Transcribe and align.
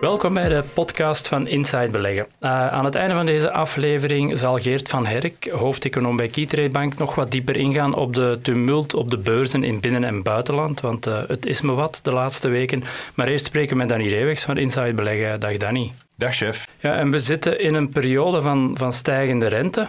Welkom 0.00 0.34
bij 0.34 0.48
de 0.48 0.64
podcast 0.74 1.28
van 1.28 1.46
Inside 1.46 1.90
Beleggen. 1.90 2.26
Uh, 2.40 2.68
aan 2.68 2.84
het 2.84 2.94
einde 2.94 3.14
van 3.14 3.26
deze 3.26 3.52
aflevering 3.52 4.38
zal 4.38 4.58
Geert 4.58 4.88
van 4.88 5.06
Herk, 5.06 5.48
hoofdeconoom 5.50 6.16
bij 6.16 6.26
Keytrade 6.26 6.68
Bank, 6.70 6.98
nog 6.98 7.14
wat 7.14 7.30
dieper 7.30 7.56
ingaan 7.56 7.94
op 7.94 8.14
de 8.14 8.38
tumult 8.42 8.94
op 8.94 9.10
de 9.10 9.18
beurzen 9.18 9.64
in 9.64 9.80
binnen- 9.80 10.04
en 10.04 10.22
buitenland, 10.22 10.80
want 10.80 11.06
uh, 11.06 11.18
het 11.26 11.46
is 11.46 11.60
me 11.60 11.72
wat 11.72 12.00
de 12.02 12.12
laatste 12.12 12.48
weken. 12.48 12.84
Maar 13.14 13.28
eerst 13.28 13.44
spreken 13.44 13.70
we 13.70 13.76
met 13.76 13.88
Danny 13.88 14.08
Reewegs 14.08 14.44
van 14.44 14.56
Inside 14.56 14.94
Beleggen. 14.94 15.40
Dag 15.40 15.56
Danny. 15.56 15.92
Dag 16.16 16.34
chef. 16.34 16.66
Ja, 16.78 16.94
en 16.94 17.10
we 17.10 17.18
zitten 17.18 17.60
in 17.60 17.74
een 17.74 17.88
periode 17.88 18.42
van, 18.42 18.74
van 18.78 18.92
stijgende 18.92 19.46
rente. 19.46 19.88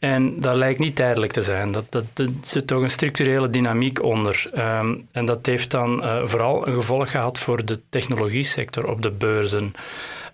En 0.00 0.40
dat 0.40 0.56
lijkt 0.56 0.78
niet 0.78 0.96
tijdelijk 0.96 1.32
te 1.32 1.42
zijn. 1.42 1.72
Dat, 1.72 1.84
dat, 1.88 2.04
er 2.14 2.28
zit 2.42 2.66
toch 2.66 2.82
een 2.82 2.90
structurele 2.90 3.50
dynamiek 3.50 4.02
onder. 4.02 4.50
Um, 4.54 5.04
en 5.12 5.24
dat 5.24 5.46
heeft 5.46 5.70
dan 5.70 6.04
uh, 6.04 6.20
vooral 6.24 6.66
een 6.66 6.74
gevolg 6.74 7.10
gehad 7.10 7.38
voor 7.38 7.64
de 7.64 7.80
technologie-sector 7.88 8.88
op 8.88 9.02
de 9.02 9.10
beurzen. 9.10 9.74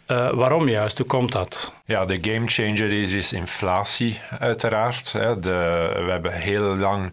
Uh, 0.09 0.31
waarom 0.33 0.69
juist? 0.69 0.99
Hoe 0.99 1.07
komt 1.07 1.33
dat? 1.33 1.73
Ja, 1.85 2.05
de 2.05 2.19
gamechanger 2.21 2.93
is, 2.93 3.13
is 3.13 3.33
inflatie, 3.33 4.21
uiteraard. 4.39 5.13
Hè. 5.13 5.41
De, 5.41 5.91
we 6.05 6.11
hebben 6.11 6.33
heel 6.33 6.77
lang 6.77 7.13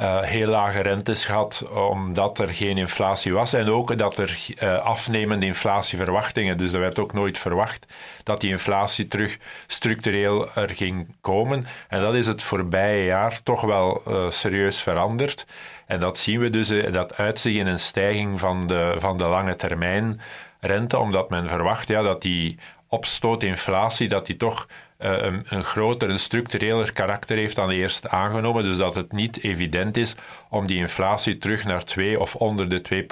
uh, 0.00 0.22
heel 0.22 0.46
lage 0.46 0.80
rentes 0.80 1.24
gehad, 1.24 1.68
omdat 1.72 2.38
er 2.38 2.54
geen 2.54 2.78
inflatie 2.78 3.32
was. 3.32 3.52
En 3.52 3.68
ook 3.68 3.98
dat 3.98 4.18
er 4.18 4.38
uh, 4.62 4.78
afnemende 4.78 5.46
inflatieverwachtingen. 5.46 6.56
Dus 6.56 6.72
er 6.72 6.80
werd 6.80 6.98
ook 6.98 7.12
nooit 7.12 7.38
verwacht 7.38 7.86
dat 8.22 8.40
die 8.40 8.50
inflatie 8.50 9.08
terug 9.08 9.38
structureel 9.66 10.54
er 10.54 10.70
ging 10.70 11.14
komen. 11.20 11.66
En 11.88 12.00
dat 12.00 12.14
is 12.14 12.26
het 12.26 12.42
voorbije 12.42 13.04
jaar 13.04 13.42
toch 13.42 13.60
wel 13.60 14.02
uh, 14.08 14.30
serieus 14.30 14.80
veranderd. 14.80 15.46
En 15.86 16.00
dat 16.00 16.18
zien 16.18 16.40
we 16.40 16.50
dus, 16.50 16.72
dat 16.92 17.16
uitzicht 17.16 17.56
in 17.56 17.66
een 17.66 17.78
stijging 17.78 18.40
van 18.40 18.66
de, 18.66 18.94
van 18.98 19.18
de 19.18 19.24
lange 19.24 19.56
termijn 19.56 20.20
rente, 20.60 20.98
omdat 20.98 21.30
men 21.30 21.48
verwacht 21.48 21.88
ja, 21.88 22.02
dat 22.02 22.22
die 22.22 22.58
opstootinflatie, 22.88 24.08
dat 24.08 24.26
die 24.26 24.36
toch 24.36 24.66
een, 25.00 25.44
een, 25.48 25.64
groter, 25.64 26.10
een 26.10 26.18
structureler 26.18 26.92
karakter 26.92 27.36
heeft 27.36 27.56
dan 27.56 27.70
eerst 27.70 28.08
aangenomen. 28.08 28.64
Dus 28.64 28.76
dat 28.76 28.94
het 28.94 29.12
niet 29.12 29.42
evident 29.42 29.96
is 29.96 30.14
om 30.48 30.66
die 30.66 30.78
inflatie 30.78 31.38
terug 31.38 31.64
naar 31.64 31.84
2 31.84 32.20
of 32.20 32.36
onder 32.36 32.68
de 32.68 33.04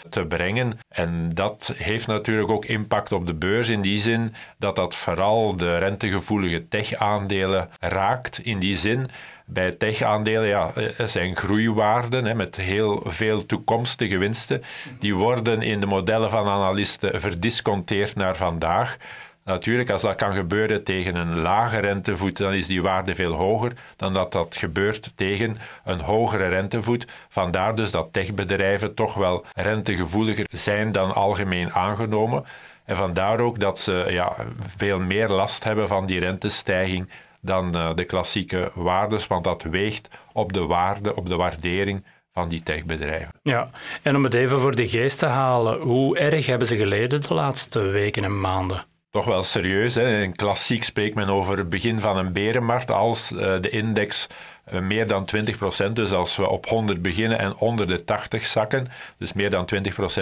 2% 0.00 0.08
te 0.08 0.24
brengen. 0.24 0.78
En 0.88 1.30
dat 1.34 1.74
heeft 1.76 2.06
natuurlijk 2.06 2.50
ook 2.50 2.64
impact 2.64 3.12
op 3.12 3.26
de 3.26 3.34
beurs 3.34 3.68
in 3.68 3.80
die 3.80 4.00
zin 4.00 4.34
dat 4.58 4.76
dat 4.76 4.94
vooral 4.94 5.56
de 5.56 5.78
rentegevoelige 5.78 6.68
tech-aandelen 6.68 7.68
raakt. 7.80 8.38
In 8.38 8.58
die 8.58 8.76
zin 8.76 9.06
bij 9.46 9.72
tech-aandelen 9.72 10.48
ja, 10.48 10.74
er 10.74 11.08
zijn 11.08 11.36
groeiwaarden 11.36 12.24
hè, 12.24 12.34
met 12.34 12.56
heel 12.56 13.02
veel 13.06 13.46
toekomstige 13.46 14.18
winsten. 14.18 14.62
Die 14.98 15.14
worden 15.14 15.62
in 15.62 15.80
de 15.80 15.86
modellen 15.86 16.30
van 16.30 16.48
analisten 16.48 17.20
verdisconteerd 17.20 18.14
naar 18.14 18.36
vandaag. 18.36 18.96
Natuurlijk, 19.46 19.90
als 19.90 20.02
dat 20.02 20.14
kan 20.14 20.32
gebeuren 20.32 20.84
tegen 20.84 21.14
een 21.14 21.38
lage 21.38 21.78
rentevoet, 21.78 22.36
dan 22.36 22.52
is 22.52 22.66
die 22.66 22.82
waarde 22.82 23.14
veel 23.14 23.32
hoger 23.32 23.72
dan 23.96 24.14
dat 24.14 24.32
dat 24.32 24.56
gebeurt 24.56 25.12
tegen 25.14 25.56
een 25.84 26.00
hogere 26.00 26.48
rentevoet. 26.48 27.06
Vandaar 27.28 27.74
dus 27.74 27.90
dat 27.90 28.12
techbedrijven 28.12 28.94
toch 28.94 29.14
wel 29.14 29.44
rentegevoeliger 29.54 30.46
zijn 30.50 30.92
dan 30.92 31.14
algemeen 31.14 31.72
aangenomen. 31.72 32.44
En 32.84 32.96
vandaar 32.96 33.40
ook 33.40 33.58
dat 33.58 33.78
ze 33.78 34.06
ja, 34.08 34.36
veel 34.76 34.98
meer 34.98 35.28
last 35.28 35.64
hebben 35.64 35.88
van 35.88 36.06
die 36.06 36.20
rentestijging 36.20 37.10
dan 37.40 37.76
uh, 37.76 37.94
de 37.94 38.04
klassieke 38.04 38.70
waardes, 38.74 39.26
want 39.26 39.44
dat 39.44 39.62
weegt 39.62 40.08
op 40.32 40.52
de 40.52 40.64
waarde, 40.64 41.16
op 41.16 41.28
de 41.28 41.36
waardering 41.36 42.04
van 42.32 42.48
die 42.48 42.62
techbedrijven. 42.62 43.32
Ja, 43.42 43.68
en 44.02 44.16
om 44.16 44.24
het 44.24 44.34
even 44.34 44.60
voor 44.60 44.76
de 44.76 44.88
geest 44.88 45.18
te 45.18 45.26
halen, 45.26 45.80
hoe 45.80 46.18
erg 46.18 46.46
hebben 46.46 46.68
ze 46.68 46.76
geleden 46.76 47.20
de 47.20 47.34
laatste 47.34 47.80
weken 47.80 48.24
en 48.24 48.40
maanden? 48.40 48.84
Toch 49.16 49.24
wel 49.24 49.42
serieus. 49.42 49.94
Hè. 49.94 50.22
In 50.22 50.36
klassiek 50.36 50.84
spreekt 50.84 51.14
men 51.14 51.28
over 51.28 51.58
het 51.58 51.68
begin 51.68 52.00
van 52.00 52.16
een 52.16 52.32
berenmarkt 52.32 52.90
als 52.90 53.32
uh, 53.32 53.38
de 53.38 53.70
index 53.70 54.26
uh, 54.72 54.80
meer 54.80 55.06
dan 55.06 55.28
20%. 55.88 55.92
Dus 55.92 56.12
als 56.12 56.36
we 56.36 56.48
op 56.48 56.66
100 56.66 57.02
beginnen 57.02 57.38
en 57.38 57.56
onder 57.56 57.86
de 57.86 58.04
80 58.04 58.46
zakken, 58.46 58.86
dus 59.18 59.32
meer 59.32 59.50
dan 59.50 59.68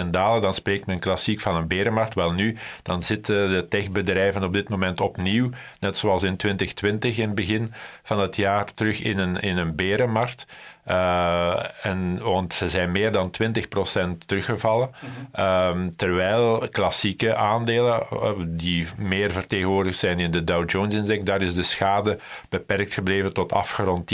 20% 0.05 0.09
dalen, 0.09 0.41
dan 0.41 0.53
spreekt 0.53 0.85
men 0.85 0.99
klassiek 0.99 1.41
van 1.41 1.55
een 1.55 1.67
berenmarkt. 1.67 2.13
Wel 2.13 2.31
nu, 2.31 2.57
dan 2.81 3.03
zitten 3.03 3.49
de 3.49 3.67
techbedrijven 3.67 4.43
op 4.43 4.53
dit 4.53 4.69
moment 4.69 5.01
opnieuw, 5.01 5.49
net 5.79 5.97
zoals 5.97 6.23
in 6.23 6.37
2020 6.37 7.17
in 7.17 7.25
het 7.25 7.35
begin 7.35 7.73
van 8.03 8.19
het 8.19 8.35
jaar, 8.35 8.73
terug 8.73 9.01
in 9.01 9.17
een, 9.17 9.39
in 9.39 9.57
een 9.57 9.75
berenmarkt. 9.75 10.45
Uh, 10.87 11.85
en, 11.85 12.19
want 12.23 12.53
ze 12.53 12.69
zijn 12.69 12.91
meer 12.91 13.11
dan 13.11 13.31
20% 13.43 14.17
teruggevallen. 14.25 14.89
Mm-hmm. 15.33 15.81
um, 15.81 15.95
terwijl 15.95 16.67
klassieke 16.71 17.35
aandelen, 17.35 18.03
uh, 18.13 18.29
die 18.47 18.87
meer 18.97 19.31
vertegenwoordigd 19.31 19.97
zijn 19.97 20.19
in 20.19 20.31
de 20.31 20.43
Dow 20.43 20.69
Jones-index, 20.69 21.23
daar 21.23 21.41
is 21.41 21.53
de 21.53 21.63
schade 21.63 22.19
beperkt 22.49 22.93
gebleven 22.93 23.33
tot 23.33 23.53
afgerond 23.53 24.13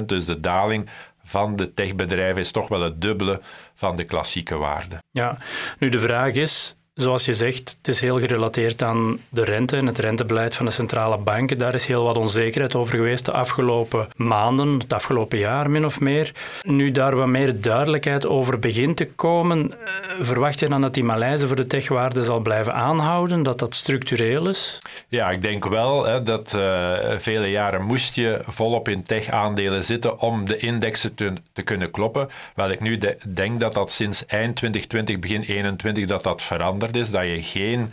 10%. 0.00 0.04
Dus 0.06 0.24
de 0.24 0.40
daling 0.40 0.88
van 1.24 1.56
de 1.56 1.74
techbedrijven 1.74 2.42
is 2.42 2.50
toch 2.50 2.68
wel 2.68 2.80
het 2.80 3.00
dubbele 3.00 3.40
van 3.74 3.96
de 3.96 4.04
klassieke 4.04 4.56
waarde. 4.56 5.02
Ja, 5.10 5.36
nu 5.78 5.88
de 5.88 6.00
vraag 6.00 6.32
is, 6.32 6.76
Zoals 7.00 7.24
je 7.24 7.34
zegt, 7.34 7.76
het 7.78 7.88
is 7.88 8.00
heel 8.00 8.18
gerelateerd 8.18 8.82
aan 8.82 9.18
de 9.28 9.44
rente 9.44 9.76
en 9.76 9.86
het 9.86 9.98
rentebeleid 9.98 10.54
van 10.54 10.64
de 10.64 10.70
centrale 10.70 11.18
banken. 11.18 11.58
Daar 11.58 11.74
is 11.74 11.86
heel 11.86 12.04
wat 12.04 12.16
onzekerheid 12.16 12.74
over 12.74 12.96
geweest 12.96 13.24
de 13.24 13.32
afgelopen 13.32 14.08
maanden, 14.16 14.78
het 14.78 14.92
afgelopen 14.92 15.38
jaar 15.38 15.70
min 15.70 15.84
of 15.84 16.00
meer. 16.00 16.32
Nu 16.62 16.90
daar 16.90 17.16
wat 17.16 17.26
meer 17.26 17.60
duidelijkheid 17.60 18.26
over 18.26 18.58
begint 18.58 18.96
te 18.96 19.06
komen, 19.06 19.72
eh, 19.72 19.78
verwacht 20.20 20.60
je 20.60 20.68
dan 20.68 20.80
dat 20.80 20.94
die 20.94 21.04
malaise 21.04 21.46
voor 21.46 21.56
de 21.56 21.66
techwaarde 21.66 22.22
zal 22.22 22.40
blijven 22.40 22.74
aanhouden, 22.74 23.42
dat 23.42 23.58
dat 23.58 23.74
structureel 23.74 24.48
is? 24.48 24.78
Ja, 25.08 25.30
ik 25.30 25.42
denk 25.42 25.68
wel 25.68 26.04
hè, 26.04 26.22
dat 26.22 26.52
uh, 26.56 26.92
vele 27.18 27.50
jaren 27.50 27.82
moest 27.82 28.14
je 28.14 28.42
volop 28.46 28.88
in 28.88 29.02
tech-aandelen 29.02 29.84
zitten 29.84 30.18
om 30.18 30.46
de 30.46 30.56
indexen 30.56 31.14
te, 31.14 31.32
kunnen 31.64 31.90
kloppen. 31.90 32.28
Wel 32.54 32.70
ik 32.70 32.80
nu 32.80 32.98
de, 32.98 33.16
denk 33.28 33.60
dat 33.60 33.74
dat 33.74 33.92
sinds 33.92 34.26
eind 34.26 34.56
2020, 34.56 35.18
begin 35.18 35.42
2021, 35.42 36.06
dat 36.06 36.22
dat 36.22 36.42
verandert 36.42 36.89
is 36.96 37.10
dat 37.10 37.24
je 37.24 37.42
geen 37.42 37.92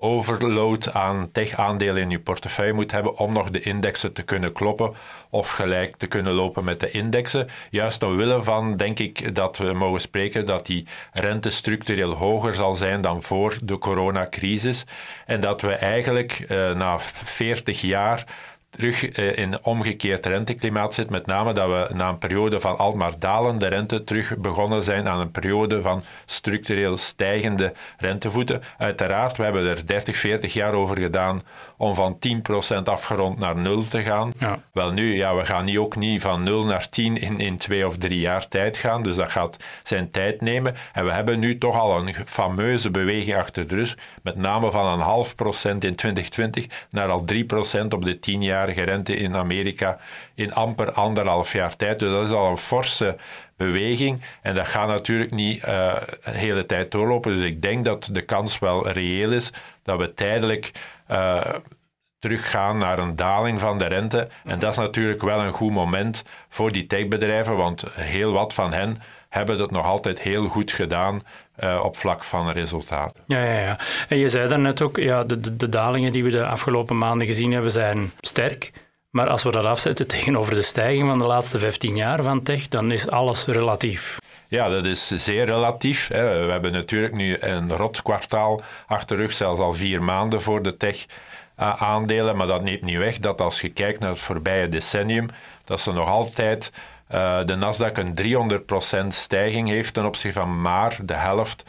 overload 0.00 0.92
aan 0.92 1.28
tech-aandelen 1.32 2.02
in 2.02 2.10
je 2.10 2.20
portefeuille 2.20 2.72
moet 2.72 2.90
hebben 2.90 3.18
om 3.18 3.32
nog 3.32 3.50
de 3.50 3.60
indexen 3.60 4.12
te 4.12 4.22
kunnen 4.22 4.52
kloppen 4.52 4.92
of 5.30 5.50
gelijk 5.50 5.96
te 5.96 6.06
kunnen 6.06 6.32
lopen 6.32 6.64
met 6.64 6.80
de 6.80 6.90
indexen. 6.90 7.48
Juist 7.70 8.02
omwille 8.02 8.42
van, 8.42 8.76
denk 8.76 8.98
ik, 8.98 9.34
dat 9.34 9.58
we 9.58 9.72
mogen 9.72 10.00
spreken 10.00 10.46
dat 10.46 10.66
die 10.66 10.86
rente 11.12 11.50
structureel 11.50 12.14
hoger 12.14 12.54
zal 12.54 12.74
zijn 12.74 13.00
dan 13.00 13.22
voor 13.22 13.56
de 13.64 13.78
coronacrisis 13.78 14.84
en 15.26 15.40
dat 15.40 15.60
we 15.60 15.72
eigenlijk 15.72 16.44
uh, 16.48 16.74
na 16.74 16.98
40 16.98 17.80
jaar 17.80 18.24
terug 18.70 19.08
eh, 19.08 19.38
in 19.38 19.64
omgekeerd 19.64 20.26
renteklimaat 20.26 20.94
zit. 20.94 21.10
Met 21.10 21.26
name 21.26 21.52
dat 21.52 21.68
we 21.68 21.94
na 21.94 22.08
een 22.08 22.18
periode 22.18 22.60
van 22.60 22.78
al 22.78 22.94
maar 22.94 23.18
dalende 23.18 23.66
rente 23.66 24.04
terug 24.04 24.36
begonnen 24.36 24.82
zijn 24.82 25.08
aan 25.08 25.20
een 25.20 25.30
periode 25.30 25.82
van 25.82 26.02
structureel 26.26 26.96
stijgende 26.96 27.72
rentevoeten. 27.98 28.62
Uiteraard, 28.78 29.36
we 29.36 29.42
hebben 29.42 29.66
er 29.66 29.86
30, 29.86 30.16
40 30.16 30.52
jaar 30.52 30.72
over 30.72 30.98
gedaan 30.98 31.42
om 31.80 31.94
van 31.94 32.18
10% 32.78 32.82
afgerond 32.84 33.38
naar 33.38 33.56
0 33.56 33.88
te 33.88 34.02
gaan. 34.02 34.32
Ja. 34.38 34.58
Wel 34.72 34.92
nu, 34.92 35.16
ja, 35.16 35.34
we 35.34 35.44
gaan 35.44 35.64
niet 35.64 35.78
ook 35.78 35.96
niet 35.96 36.22
van 36.22 36.42
0 36.42 36.64
naar 36.64 36.88
10 36.88 37.20
in, 37.20 37.38
in 37.38 37.56
twee 37.56 37.86
of 37.86 37.96
drie 37.96 38.20
jaar 38.20 38.48
tijd 38.48 38.76
gaan, 38.76 39.02
dus 39.02 39.16
dat 39.16 39.30
gaat 39.30 39.56
zijn 39.82 40.10
tijd 40.10 40.40
nemen. 40.40 40.74
En 40.92 41.04
we 41.04 41.10
hebben 41.10 41.38
nu 41.38 41.58
toch 41.58 41.78
al 41.78 41.96
een 41.96 42.14
fameuze 42.26 42.90
beweging 42.90 43.36
achter 43.36 43.66
de 43.66 43.74
rug, 43.74 43.96
met 44.22 44.36
name 44.36 44.70
van 44.70 44.86
een 44.86 45.00
half 45.00 45.34
procent 45.34 45.84
in 45.84 45.94
2020 45.94 46.86
naar 46.90 47.08
al 47.08 47.24
3% 47.84 47.88
op 47.88 48.04
de 48.04 48.18
10 48.18 48.42
jarige 48.42 48.82
rente 48.82 49.16
in 49.16 49.36
Amerika 49.36 49.98
in 50.34 50.54
amper 50.54 50.92
anderhalf 50.92 51.52
jaar 51.52 51.76
tijd. 51.76 51.98
Dus 51.98 52.10
dat 52.10 52.24
is 52.26 52.32
al 52.32 52.50
een 52.50 52.56
forse 52.56 53.16
beweging. 53.56 54.22
En 54.42 54.54
dat 54.54 54.66
gaat 54.66 54.88
natuurlijk 54.88 55.30
niet 55.30 55.56
uh, 55.56 55.64
de 56.24 56.30
hele 56.30 56.66
tijd 56.66 56.90
doorlopen. 56.90 57.34
Dus 57.34 57.44
ik 57.44 57.62
denk 57.62 57.84
dat 57.84 58.08
de 58.12 58.22
kans 58.22 58.58
wel 58.58 58.88
reëel 58.88 59.32
is 59.32 59.52
dat 59.90 59.98
we 59.98 60.14
tijdelijk 60.14 60.70
uh, 61.10 61.40
teruggaan 62.18 62.78
naar 62.78 62.98
een 62.98 63.16
daling 63.16 63.60
van 63.60 63.78
de 63.78 63.84
rente. 63.84 64.28
En 64.44 64.58
dat 64.58 64.70
is 64.70 64.76
natuurlijk 64.76 65.22
wel 65.22 65.40
een 65.40 65.52
goed 65.52 65.72
moment 65.72 66.22
voor 66.48 66.72
die 66.72 66.86
techbedrijven, 66.86 67.56
want 67.56 67.84
heel 67.90 68.32
wat 68.32 68.54
van 68.54 68.72
hen 68.72 68.96
hebben 69.28 69.58
dat 69.58 69.70
nog 69.70 69.86
altijd 69.86 70.20
heel 70.20 70.46
goed 70.46 70.72
gedaan 70.72 71.22
uh, 71.64 71.80
op 71.84 71.96
vlak 71.96 72.24
van 72.24 72.50
resultaten. 72.50 73.22
Ja, 73.26 73.44
ja, 73.44 73.58
ja. 73.60 73.78
En 74.08 74.18
je 74.18 74.28
zei 74.28 74.48
daarnet 74.48 74.82
ook, 74.82 74.96
ja, 74.96 75.24
de, 75.24 75.40
de, 75.40 75.56
de 75.56 75.68
dalingen 75.68 76.12
die 76.12 76.24
we 76.24 76.30
de 76.30 76.46
afgelopen 76.46 76.98
maanden 76.98 77.26
gezien 77.26 77.52
hebben 77.52 77.70
zijn 77.70 78.12
sterk. 78.20 78.72
Maar 79.10 79.28
als 79.28 79.42
we 79.42 79.50
dat 79.50 79.64
afzetten 79.64 80.06
tegenover 80.16 80.54
de 80.54 80.62
stijging 80.62 81.08
van 81.08 81.18
de 81.18 81.26
laatste 81.26 81.58
15 81.58 81.96
jaar 81.96 82.22
van 82.22 82.42
tech, 82.42 82.68
dan 82.68 82.90
is 82.90 83.08
alles 83.08 83.46
relatief. 83.46 84.18
Ja, 84.50 84.68
dat 84.68 84.84
is 84.84 85.06
zeer 85.06 85.44
relatief. 85.44 86.08
We 86.08 86.48
hebben 86.50 86.72
natuurlijk 86.72 87.14
nu 87.14 87.36
een 87.40 87.76
rot 87.76 88.02
kwartaal 88.02 88.60
achter 88.86 89.16
rug, 89.16 89.32
zelfs 89.32 89.60
al 89.60 89.72
vier 89.72 90.02
maanden 90.02 90.42
voor 90.42 90.62
de 90.62 90.76
tech-aandelen. 90.76 92.36
Maar 92.36 92.46
dat 92.46 92.62
neemt 92.62 92.82
niet 92.82 92.96
weg 92.96 93.18
dat 93.18 93.40
als 93.40 93.60
je 93.60 93.68
kijkt 93.68 94.00
naar 94.00 94.10
het 94.10 94.20
voorbije 94.20 94.68
decennium, 94.68 95.28
dat 95.64 95.80
ze 95.80 95.92
nog 95.92 96.08
altijd 96.08 96.72
uh, 97.10 97.44
de 97.44 97.56
Nasdaq 97.56 97.92
een 97.92 99.04
300% 99.04 99.06
stijging 99.06 99.68
heeft 99.68 99.94
ten 99.94 100.04
opzichte 100.04 100.38
van 100.38 100.60
maar 100.60 100.98
de 101.02 101.14
helft, 101.14 101.64
150% 101.64 101.66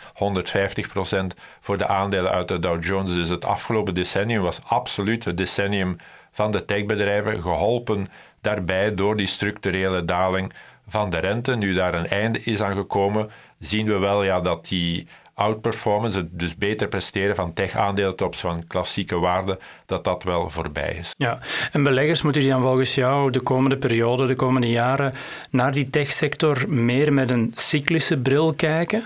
voor 1.59 1.77
de 1.77 1.87
aandelen 1.87 2.31
uit 2.31 2.47
de 2.47 2.59
Dow 2.59 2.83
Jones. 2.83 3.11
Dus 3.11 3.29
het 3.29 3.45
afgelopen 3.45 3.93
decennium 3.93 4.41
was 4.41 4.61
absoluut 4.63 5.25
het 5.25 5.37
decennium 5.37 5.97
van 6.31 6.51
de 6.51 6.65
techbedrijven, 6.65 7.41
geholpen 7.41 8.07
daarbij 8.41 8.95
door 8.95 9.15
die 9.15 9.27
structurele 9.27 10.05
daling 10.05 10.53
van 10.91 11.09
de 11.09 11.17
rente. 11.17 11.55
Nu 11.55 11.73
daar 11.73 11.93
een 11.93 12.07
einde 12.07 12.43
is 12.43 12.61
aan 12.61 12.75
gekomen, 12.75 13.29
zien 13.59 13.85
we 13.85 13.97
wel 13.97 14.23
ja, 14.23 14.41
dat 14.41 14.67
die 14.67 15.07
outperformance, 15.33 16.27
dus 16.31 16.55
beter 16.55 16.87
presteren 16.87 17.35
van 17.35 17.53
tech-aandelen 17.53 18.11
opzichte 18.11 18.47
van 18.47 18.67
klassieke 18.67 19.19
waarden, 19.19 19.57
dat 19.85 20.03
dat 20.03 20.23
wel 20.23 20.49
voorbij 20.49 20.95
is. 20.99 21.13
Ja, 21.17 21.39
en 21.71 21.83
beleggers 21.83 22.21
moeten 22.21 22.41
die 22.41 22.51
dan 22.51 22.61
volgens 22.61 22.95
jou 22.95 23.31
de 23.31 23.39
komende 23.39 23.77
periode, 23.77 24.27
de 24.27 24.35
komende 24.35 24.69
jaren, 24.69 25.13
naar 25.49 25.71
die 25.71 25.89
techsector 25.89 26.63
meer 26.67 27.13
met 27.13 27.31
een 27.31 27.51
cyclische 27.55 28.17
bril 28.17 28.53
kijken? 28.53 29.03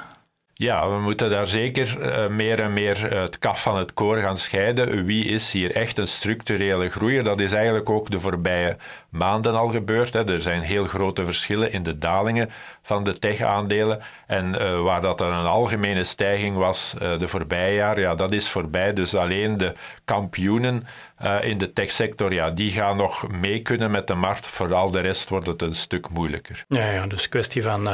Ja, 0.57 0.89
we 0.89 0.99
moeten 0.99 1.29
daar 1.29 1.47
zeker 1.47 1.97
uh, 1.99 2.27
meer 2.27 2.59
en 2.59 2.73
meer 2.73 3.13
het 3.13 3.39
kaf 3.39 3.61
van 3.61 3.77
het 3.77 3.93
koor 3.93 4.17
gaan 4.17 4.37
scheiden. 4.37 5.05
Wie 5.05 5.25
is 5.25 5.51
hier 5.51 5.75
echt 5.75 5.97
een 5.97 6.07
structurele 6.07 6.89
groeier? 6.89 7.23
Dat 7.23 7.39
is 7.39 7.51
eigenlijk 7.51 7.89
ook 7.89 8.11
de 8.11 8.19
voorbije 8.19 8.77
maanden 9.09 9.55
al 9.55 9.67
gebeurd. 9.67 10.13
Hè. 10.13 10.31
Er 10.31 10.41
zijn 10.41 10.61
heel 10.61 10.85
grote 10.85 11.25
verschillen 11.25 11.71
in 11.71 11.83
de 11.83 11.97
dalingen 11.97 12.49
van 12.85 13.03
de 13.03 13.19
tech-aandelen. 13.19 13.99
En 14.27 14.55
uh, 14.61 14.81
waar 14.81 15.01
dat 15.01 15.21
er 15.21 15.27
een 15.27 15.45
algemene 15.45 16.03
stijging 16.03 16.55
was 16.55 16.95
de 17.19 17.27
voorbije 17.27 17.75
jaar, 17.75 17.99
ja, 17.99 18.15
dat 18.15 18.33
is 18.33 18.49
voorbij. 18.49 18.93
Dus 18.93 19.15
alleen 19.15 19.57
de 19.57 19.73
kampioenen 20.05 20.87
in 21.41 21.57
de 21.57 21.73
techsector, 21.73 22.33
ja, 22.33 22.49
die 22.49 22.71
gaan 22.71 22.97
nog 22.97 23.27
mee 23.31 23.61
kunnen 23.61 23.91
met 23.91 24.07
de 24.07 24.13
markt. 24.13 24.47
Vooral 24.47 24.91
de 24.91 24.99
rest 24.99 25.29
wordt 25.29 25.47
het 25.47 25.61
een 25.61 25.75
stuk 25.75 26.09
moeilijker. 26.09 26.65
Ja, 26.67 26.91
ja 26.91 27.07
dus 27.07 27.29
kwestie 27.29 27.63
van 27.63 27.89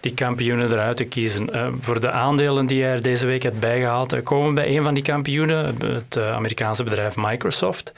die 0.00 0.14
kampioenen 0.14 0.72
eruit 0.72 0.96
te 0.96 1.04
kiezen. 1.04 1.48
voor 1.80 2.00
de 2.00 2.10
aandelen 2.10 2.66
die 2.66 2.82
hij 2.82 2.92
er 2.92 3.02
deze 3.02 3.26
week 3.26 3.42
hebt 3.42 3.60
bijgehaald 3.60 4.12
komen 4.22 4.54
bij 4.54 4.76
een 4.76 4.82
van 4.82 4.94
die 4.94 5.02
kampioenen, 5.02 5.76
het 5.80 6.16
eh, 6.16 6.32
Amerikaanse 6.32 6.84
bedrijf 6.84 7.16
Microsoft. 7.16 7.92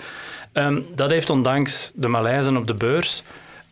Ehm, 0.53 0.81
dat 0.95 1.11
heeft 1.11 1.31
ondanks 1.31 1.91
de 1.95 2.09
maleizen 2.09 2.57
op 2.57 2.67
de 2.67 2.75
beurs 2.75 3.23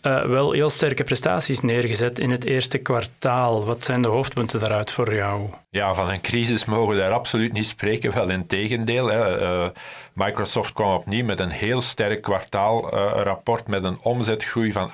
uh, 0.02 0.25
wel 0.25 0.52
heel 0.52 0.70
sterke 0.70 1.04
prestaties 1.04 1.60
neergezet 1.60 2.19
in 2.19 2.31
het 2.31 2.44
eerste 2.44 2.78
kwartaal. 2.78 3.64
Wat 3.64 3.84
zijn 3.84 4.02
de 4.02 4.08
hoofdpunten 4.08 4.60
daaruit 4.60 4.90
voor 4.90 5.14
jou? 5.14 5.50
Ja, 5.70 5.94
van 5.94 6.10
een 6.10 6.20
crisis 6.20 6.64
mogen 6.64 6.94
we 6.94 7.00
daar 7.00 7.12
absoluut 7.12 7.52
niet 7.52 7.66
spreken. 7.66 8.14
Wel 8.14 8.31
in 8.31 8.46
tegendeel. 8.46 9.06
Hè. 9.06 9.43
Uh, 9.43 9.69
Microsoft 10.12 10.72
kwam 10.72 10.94
opnieuw 10.94 11.25
met 11.25 11.40
een 11.40 11.50
heel 11.50 11.82
sterk 11.82 12.22
kwartaalrapport 12.22 13.62
uh, 13.62 13.69
met 13.69 13.84
een 13.84 13.99
omzetgroei 14.02 14.72
van 14.72 14.90
18% 14.90 14.93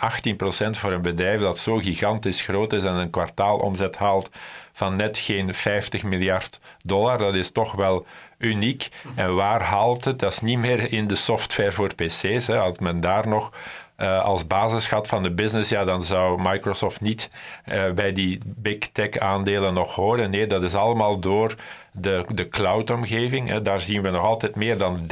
voor 0.71 0.93
een 0.93 1.03
bedrijf 1.03 1.41
dat 1.41 1.59
zo 1.59 1.77
gigantisch 1.77 2.41
groot 2.41 2.73
is 2.73 2.85
en 2.85 2.95
een 2.95 3.11
kwartaalomzet 3.11 3.97
haalt 3.97 4.31
van 4.73 4.97
net 4.97 5.19
geen 5.19 5.55
50 5.55 6.03
miljard 6.03 6.61
dollar. 6.83 7.19
Dat 7.19 7.35
is 7.35 7.51
toch 7.51 7.73
wel 7.73 8.07
uniek. 8.39 8.89
En 9.15 9.35
waar 9.35 9.63
haalt 9.63 10.05
het? 10.05 10.19
Dat 10.19 10.33
is 10.33 10.41
niet 10.41 10.59
meer 10.59 10.93
in 10.93 11.07
de 11.07 11.17
software 11.17 11.73
voor 11.73 11.95
PC's. 11.95 12.47
Hè. 12.47 12.59
Als 12.59 12.79
men 12.79 13.01
daar 13.01 13.29
nog 13.29 13.51
uh, 13.99 14.25
als 14.25 14.47
basisgat 14.47 15.09
van 15.09 15.23
de 15.23 15.31
business, 15.31 15.71
ja, 15.71 15.85
dan 15.85 16.03
zou 16.03 16.43
Microsoft 16.43 17.01
niet 17.01 17.31
uh, 17.67 17.91
bij 17.91 18.13
die 18.13 18.41
big 18.45 18.79
tech 18.79 19.19
aandelen 19.19 19.75
nog 19.75 19.95
horen. 19.95 20.31
Nee, 20.31 20.47
dat 20.47 20.63
is 20.63 20.75
allemaal 20.75 21.19
door 21.19 21.55
de, 21.93 22.25
de 22.29 22.49
cloud-omgeving. 22.49 23.59
Daar 23.59 23.81
zien 23.81 24.03
we 24.03 24.11
nog 24.11 24.23
altijd 24.23 24.55
meer 24.57 24.79
dan 24.79 25.07
30% 25.07 25.09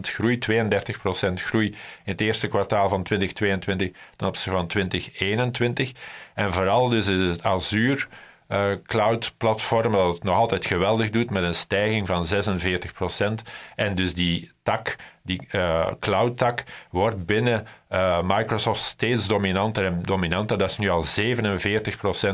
groei, 0.00 0.38
32% 0.38 1.32
groei 1.34 1.66
in 1.66 1.76
het 2.04 2.20
eerste 2.20 2.48
kwartaal 2.48 2.88
van 2.88 3.02
2022 3.02 3.90
ten 4.16 4.26
opzichte 4.26 4.50
van 4.50 4.66
2021. 4.66 5.92
En 6.34 6.52
vooral 6.52 6.88
dus 6.88 7.06
is 7.06 7.30
het 7.30 7.42
Azure 7.42 8.06
uh, 8.52 8.72
cloud-platform, 8.86 9.92
dat 9.92 10.14
het 10.14 10.24
nog 10.24 10.36
altijd 10.36 10.66
geweldig 10.66 11.10
doet 11.10 11.30
met 11.30 11.42
een 11.42 11.54
stijging 11.54 12.06
van 12.06 12.26
46%. 12.26 13.44
En 13.76 13.94
dus 13.94 14.14
die 14.14 14.50
tak, 14.62 14.96
die 15.22 15.48
uh, 15.52 15.86
cloud-tak, 16.00 16.64
wordt 16.90 17.26
binnen 17.26 17.66
uh, 17.90 18.20
Microsoft 18.22 18.82
steeds 18.82 19.26
dominanter 19.26 19.84
en 19.84 20.02
dominanter. 20.02 20.58
Dat 20.58 20.70
is 20.70 20.78
nu 20.78 20.90
al 20.90 21.04
47% 21.04 21.08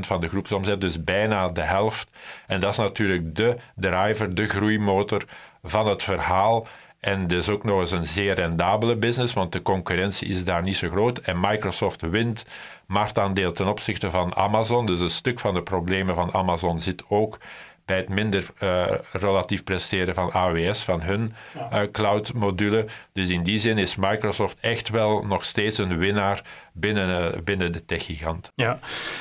van 0.00 0.20
de 0.20 0.28
groepsomzet, 0.28 0.80
dus 0.80 1.04
bijna 1.04 1.48
de 1.48 1.62
helft. 1.62 2.08
En 2.46 2.60
dat 2.60 2.70
is 2.70 2.78
natuurlijk 2.78 3.34
de 3.34 3.56
driver, 3.74 4.34
de 4.34 4.48
groeimotor 4.48 5.24
van 5.62 5.88
het 5.88 6.02
verhaal. 6.02 6.66
En 7.06 7.26
dus 7.26 7.48
ook 7.48 7.64
nog 7.64 7.80
eens 7.80 7.90
een 7.90 8.06
zeer 8.06 8.34
rendabele 8.34 8.96
business, 8.96 9.32
want 9.32 9.52
de 9.52 9.62
concurrentie 9.62 10.28
is 10.28 10.44
daar 10.44 10.62
niet 10.62 10.76
zo 10.76 10.88
groot. 10.88 11.18
En 11.18 11.40
Microsoft 11.40 12.00
wint 12.00 12.44
marktaandeel 12.86 13.52
ten 13.52 13.66
opzichte 13.66 14.10
van 14.10 14.36
Amazon. 14.36 14.86
Dus 14.86 15.00
een 15.00 15.10
stuk 15.10 15.40
van 15.40 15.54
de 15.54 15.62
problemen 15.62 16.14
van 16.14 16.34
Amazon 16.34 16.80
zit 16.80 17.02
ook 17.08 17.38
bij 17.86 17.96
het 17.96 18.08
minder 18.08 18.46
uh, 18.62 18.84
relatief 19.12 19.64
presteren 19.64 20.14
van 20.14 20.32
AWS, 20.32 20.82
van 20.82 21.02
hun 21.02 21.34
uh, 21.72 21.80
cloud-module. 21.92 22.84
Dus 23.12 23.28
in 23.28 23.42
die 23.42 23.58
zin 23.58 23.78
is 23.78 23.96
Microsoft 23.96 24.56
echt 24.60 24.88
wel 24.88 25.24
nog 25.26 25.44
steeds 25.44 25.78
een 25.78 25.98
winnaar 25.98 26.42
binnen, 26.72 27.34
uh, 27.34 27.40
binnen 27.42 27.72
de 27.72 27.84
techgigant. 27.84 28.52
Ja. 28.54 28.78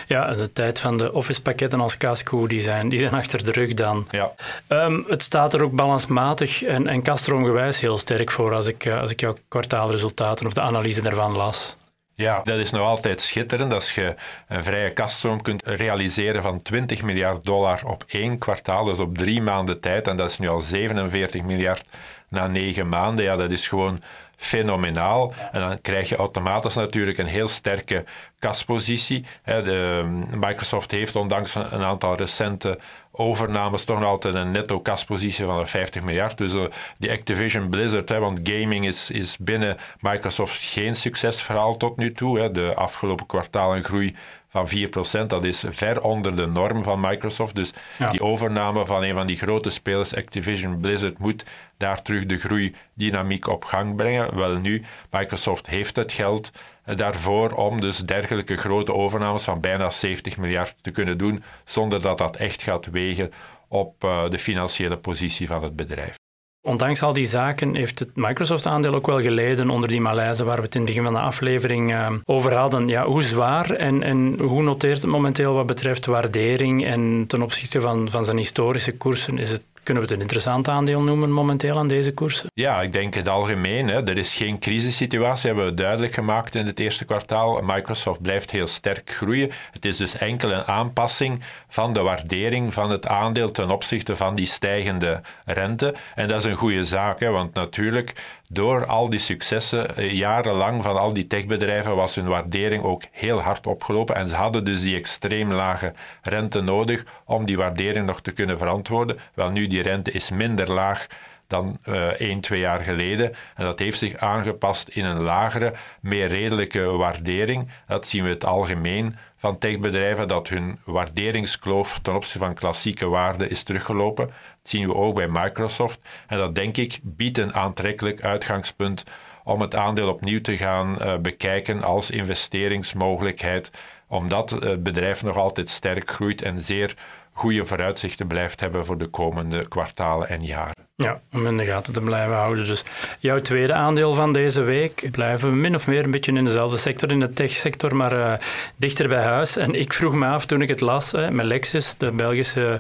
ja, 0.08 0.34
de 0.34 0.54
tijd 0.54 0.80
van 0.80 0.98
de 0.98 1.14
Office-pakketten 1.14 1.80
als 1.80 1.98
casco, 1.98 2.48
die 2.48 2.62
zijn, 2.62 2.90
die 2.90 3.00
zijn 3.00 3.14
achter 3.14 3.44
de 3.44 3.52
rug 3.52 3.74
dan. 3.74 4.08
Ja. 4.10 4.32
Um, 4.68 5.06
het 5.08 5.24
staat 5.24 5.54
er 5.54 5.64
ook 5.64 5.74
balansmatig 5.74 6.64
en, 6.64 6.88
en 6.88 7.02
kaststroomgewijs 7.02 7.80
heel 7.80 7.98
sterk 7.98 8.32
voor 8.32 8.54
als 8.54 8.68
ik, 8.68 8.88
als 8.88 9.12
ik 9.12 9.20
jouw 9.20 9.38
kwartaalresultaten 9.48 10.46
of 10.46 10.54
de 10.54 10.62
analyse 10.62 11.02
daarvan 11.02 11.36
las. 11.36 11.76
Ja, 12.18 12.42
dat 12.44 12.58
is 12.58 12.72
nog 12.72 12.82
altijd 12.82 13.22
schitterend 13.22 13.74
als 13.74 13.92
je 13.92 14.16
een 14.48 14.64
vrije 14.64 14.94
kaststroom 14.94 15.42
kunt 15.42 15.66
realiseren 15.66 16.42
van 16.42 16.62
20 16.62 17.02
miljard 17.02 17.44
dollar 17.46 17.82
op 17.86 18.04
één 18.08 18.38
kwartaal, 18.38 18.84
dus 18.84 19.00
op 19.00 19.18
drie 19.18 19.42
maanden 19.42 19.80
tijd. 19.80 20.08
En 20.08 20.18
dat 20.18 20.30
is 20.30 20.40
nu 20.40 20.48
al 20.48 20.62
47 20.62 21.42
miljard 21.42 21.84
na 22.30 22.48
negen 22.48 22.90
maanden. 22.90 23.26
Ja, 23.26 23.36
dat 23.36 23.52
is 23.52 23.68
gewoon 23.68 24.02
fenomenaal. 24.38 25.34
En 25.52 25.62
dan 25.62 25.82
krijg 25.82 26.10
je 26.10 26.16
automatisch 26.16 26.76
natuurlijk 26.76 27.18
een 27.18 27.26
heel 27.26 27.48
sterke 27.48 28.04
kaspositie. 28.40 29.26
De, 29.44 30.04
Microsoft 30.36 30.92
heeft 30.92 31.16
ondanks 31.16 31.56
een 31.56 31.84
aantal 31.84 32.16
recente 32.16 32.80
overnames 33.12 33.84
toch 33.84 34.00
nog 34.00 34.10
altijd 34.10 34.36
een 34.36 34.52
netto 34.52 34.80
kaspositie 34.80 35.46
van 35.46 35.68
50 35.68 36.04
miljard. 36.04 36.38
Dus 36.38 36.54
uh, 36.54 36.64
die 36.98 37.12
Activision 37.12 37.70
Blizzard, 37.70 38.10
want 38.10 38.40
gaming 38.44 38.86
is, 38.86 39.12
is 39.12 39.38
binnen 39.38 39.78
Microsoft 40.00 40.64
geen 40.64 40.96
succesverhaal 40.96 41.78
tot 41.78 41.98
nu 41.98 42.12
toe. 42.12 42.52
De 42.52 42.72
afgelopen 42.76 43.26
kwartaal 43.26 43.76
een 43.76 43.84
groei 43.84 44.16
van 44.56 45.24
4%. 45.24 45.28
Dat 45.28 45.44
is 45.44 45.64
ver 45.70 46.02
onder 46.02 46.36
de 46.36 46.46
norm 46.46 46.84
van 46.84 47.00
Microsoft. 47.00 47.56
Dus 47.56 47.74
die 48.12 48.22
overname 48.22 48.86
van 48.86 49.04
een 49.04 49.14
van 49.14 49.28
die 49.28 49.38
grote 49.38 49.70
spelers, 49.70 50.16
Activision 50.16 50.80
Blizzard, 50.80 51.18
moet 51.18 51.46
daar 51.78 52.02
terug 52.02 52.26
de 52.26 52.38
groeidynamiek 52.38 53.48
op 53.48 53.64
gang 53.64 53.96
brengen. 53.96 54.36
Wel 54.36 54.56
nu, 54.56 54.84
Microsoft 55.12 55.68
heeft 55.68 55.96
het 55.96 56.12
geld 56.12 56.52
eh, 56.84 56.96
daarvoor 56.96 57.52
om 57.52 57.82
dus 57.82 57.98
dergelijke 57.98 58.58
grote 58.58 58.94
overnames 58.94 59.44
van 59.44 59.60
bijna 59.60 59.90
70 59.90 60.38
miljard 60.38 60.84
te 60.84 60.92
kunnen 60.92 61.18
doen, 61.18 61.44
zonder 61.66 62.02
dat 62.02 62.18
dat 62.18 62.36
echt 62.36 62.62
gaat 62.62 62.86
wegen 62.86 63.32
op 63.68 64.04
uh, 64.04 64.30
de 64.30 64.40
financiële 64.40 64.98
positie 64.98 65.48
van 65.48 65.64
het 65.64 65.76
bedrijf. 65.76 66.16
Ondanks 66.66 67.02
al 67.02 67.14
die 67.14 67.26
zaken 67.26 67.76
heeft 67.76 68.00
het 68.00 68.10
Microsoft-aandeel 68.14 68.96
ook 68.96 69.06
wel 69.06 69.22
geleden 69.22 69.70
onder 69.70 69.90
die 69.90 70.02
malaise 70.02 70.44
waar 70.44 70.56
we 70.56 70.62
het 70.62 70.76
in 70.76 70.82
het 70.82 70.90
begin 70.90 71.04
van 71.04 71.14
de 71.14 71.20
aflevering 71.20 71.92
uh, 71.92 72.12
over 72.26 72.54
hadden. 72.54 72.88
Ja, 72.88 73.06
hoe 73.06 73.24
zwaar 73.24 73.70
en, 73.72 74.04
en 74.04 74.40
hoe 74.42 74.64
noteert 74.64 75.02
het 75.02 75.12
momenteel 75.12 75.54
wat 75.54 75.66
betreft 75.66 76.06
waardering 76.06 76.86
en 76.86 77.24
ten 77.28 77.42
opzichte 77.42 77.82
van, 77.82 78.10
van 78.12 78.26
zijn 78.26 78.38
historische 78.38 78.98
koersen? 78.98 79.38
Is 79.38 79.52
het 79.52 79.62
kunnen 79.86 80.04
we 80.04 80.10
het 80.10 80.18
een 80.18 80.26
interessant 80.26 80.68
aandeel 80.68 81.04
noemen 81.04 81.32
momenteel 81.32 81.78
aan 81.78 81.88
deze 81.88 82.14
koersen? 82.14 82.50
Ja, 82.54 82.82
ik 82.82 82.94
denk 82.94 83.14
het 83.14 83.28
algemeen. 83.28 83.88
Hè. 83.88 84.08
Er 84.10 84.18
is 84.18 84.36
geen 84.36 84.60
crisissituatie, 84.60 85.48
hebben 85.48 85.66
we 85.66 85.74
duidelijk 85.74 86.14
gemaakt 86.14 86.56
in 86.56 86.66
het 86.66 86.80
eerste 86.80 87.06
kwartaal. 87.06 87.62
Microsoft 87.64 88.22
blijft 88.22 88.52
heel 88.52 88.68
sterk 88.68 89.12
groeien. 89.12 89.52
Het 89.72 89.86
is 89.86 89.98
dus 89.98 90.18
enkel 90.18 90.52
een 90.52 90.64
aanpassing 90.64 91.44
van 91.70 91.94
de 91.94 92.02
waardering 92.02 92.74
van 92.74 92.90
het 92.90 93.08
aandeel 93.08 93.52
ten 93.52 93.70
opzichte 93.70 94.16
van 94.16 94.36
die 94.36 94.46
stijgende 94.46 95.22
rente. 95.46 95.96
En 96.16 96.28
dat 96.28 96.38
is 96.38 96.50
een 96.50 96.56
goede 96.56 96.86
zaak, 96.86 97.20
want 97.20 97.54
natuurlijk 97.54 98.14
door 98.48 98.86
al 98.86 99.10
die 99.10 99.20
successen, 99.20 99.96
eh, 99.96 100.12
jarenlang 100.12 100.84
van 100.84 100.98
al 100.98 101.14
die 101.14 101.28
techbedrijven, 101.28 101.96
was 101.96 102.16
hun 102.16 102.28
waardering 102.28 102.84
ook 102.84 103.04
heel 103.12 103.42
hard 103.42 103.68
opgelopen. 103.68 104.16
En 104.16 104.30
ze 104.30 104.36
hadden 104.36 104.66
dus 104.66 104.82
die 104.82 104.96
extreem 104.96 105.52
lage 105.52 105.94
rente 106.22 106.62
nodig 106.62 107.04
om 107.26 107.46
die 107.46 107.58
waardering 107.58 108.06
nog 108.06 108.22
te 108.22 108.32
kunnen 108.32 108.58
verantwoorden. 108.58 109.18
Wel 109.34 109.50
nu, 109.50 109.68
die 109.68 109.82
rente 109.82 110.12
is 110.12 110.30
minder 110.30 110.72
laag 110.72 111.08
dan 111.48 111.78
uh, 111.86 112.08
één, 112.08 112.42
twee 112.42 112.60
jaar 112.60 112.80
geleden. 112.80 113.34
En 113.56 113.66
dat 113.66 113.80
heeft 113.80 113.98
zich 113.98 114.18
aangepast 114.18 114.88
in 114.88 115.06
een 115.06 115.22
lagere, 115.22 115.74
meer 116.00 116.28
redelijke 116.28 116.86
waardering. 116.86 117.70
Dat 117.88 118.08
zien 118.08 118.24
we 118.24 118.30
het 118.30 118.46
algemeen 118.46 119.16
van 119.38 119.58
techbedrijven, 119.58 120.28
dat 120.28 120.48
hun 120.48 120.80
waarderingskloof 120.86 122.00
ten 122.02 122.16
opzichte 122.16 122.40
van 122.40 122.54
klassieke 122.54 123.08
waarden 123.08 123.50
is 123.50 123.64
teruggelopen. 123.64 124.30
Zien 124.68 124.88
we 124.88 124.96
ook 124.96 125.16
bij 125.16 125.28
Microsoft. 125.28 126.00
En 126.28 126.38
dat, 126.38 126.56
denk 126.56 126.78
ik, 126.78 127.00
biedt 127.04 127.38
een 127.38 127.54
aantrekkelijk 127.54 128.24
uitgangspunt 128.24 129.04
om 129.44 129.62
het 129.62 129.76
aandeel 129.76 130.10
opnieuw 130.10 130.42
te 130.42 130.58
gaan 130.58 130.98
uh, 131.02 131.18
bekijken 131.18 131.84
als 131.84 132.10
investeringsmogelijkheid, 132.10 133.72
omdat 134.16 134.50
het 134.50 134.84
bedrijf 134.84 135.24
nog 135.24 135.38
altijd 135.38 135.70
sterk 135.70 136.12
groeit 136.12 136.42
en 136.42 136.62
zeer 136.62 136.96
goede 137.36 137.66
vooruitzichten 137.66 138.28
blijft 138.28 138.60
hebben 138.60 138.86
voor 138.86 138.98
de 138.98 139.08
komende 139.08 139.68
kwartalen 139.68 140.30
en 140.30 140.46
jaren. 140.46 140.88
Ja, 140.96 141.20
om 141.32 141.46
in 141.46 141.58
de 141.58 141.66
gaten 141.66 141.94
te 141.94 142.02
blijven 142.02 142.36
houden. 142.36 142.66
Dus 142.66 142.84
jouw 143.20 143.42
tweede 143.42 143.74
aandeel 143.74 144.14
van 144.14 144.34
deze 144.34 144.62
week 144.62 145.08
blijven 145.12 145.50
we 145.50 145.56
min 145.56 145.76
of 145.76 145.88
meer 145.88 146.04
een 146.04 146.12
beetje 146.12 146.32
in 146.32 146.44
dezelfde 146.44 146.78
sector, 146.78 147.12
in 147.12 147.20
de 147.20 147.34
techsector, 147.34 147.96
maar 147.96 148.14
uh, 148.14 148.34
dichter 148.76 149.08
bij 149.08 149.24
huis. 149.24 149.58
En 149.58 149.74
ik 149.74 149.94
vroeg 149.94 150.14
me 150.14 150.26
af 150.26 150.46
toen 150.46 150.62
ik 150.62 150.70
het 150.70 150.82
las, 150.82 151.12
hè, 151.12 151.32
met 151.32 151.46
Lexus, 151.46 151.96
de 151.98 152.12
Belgische 152.12 152.80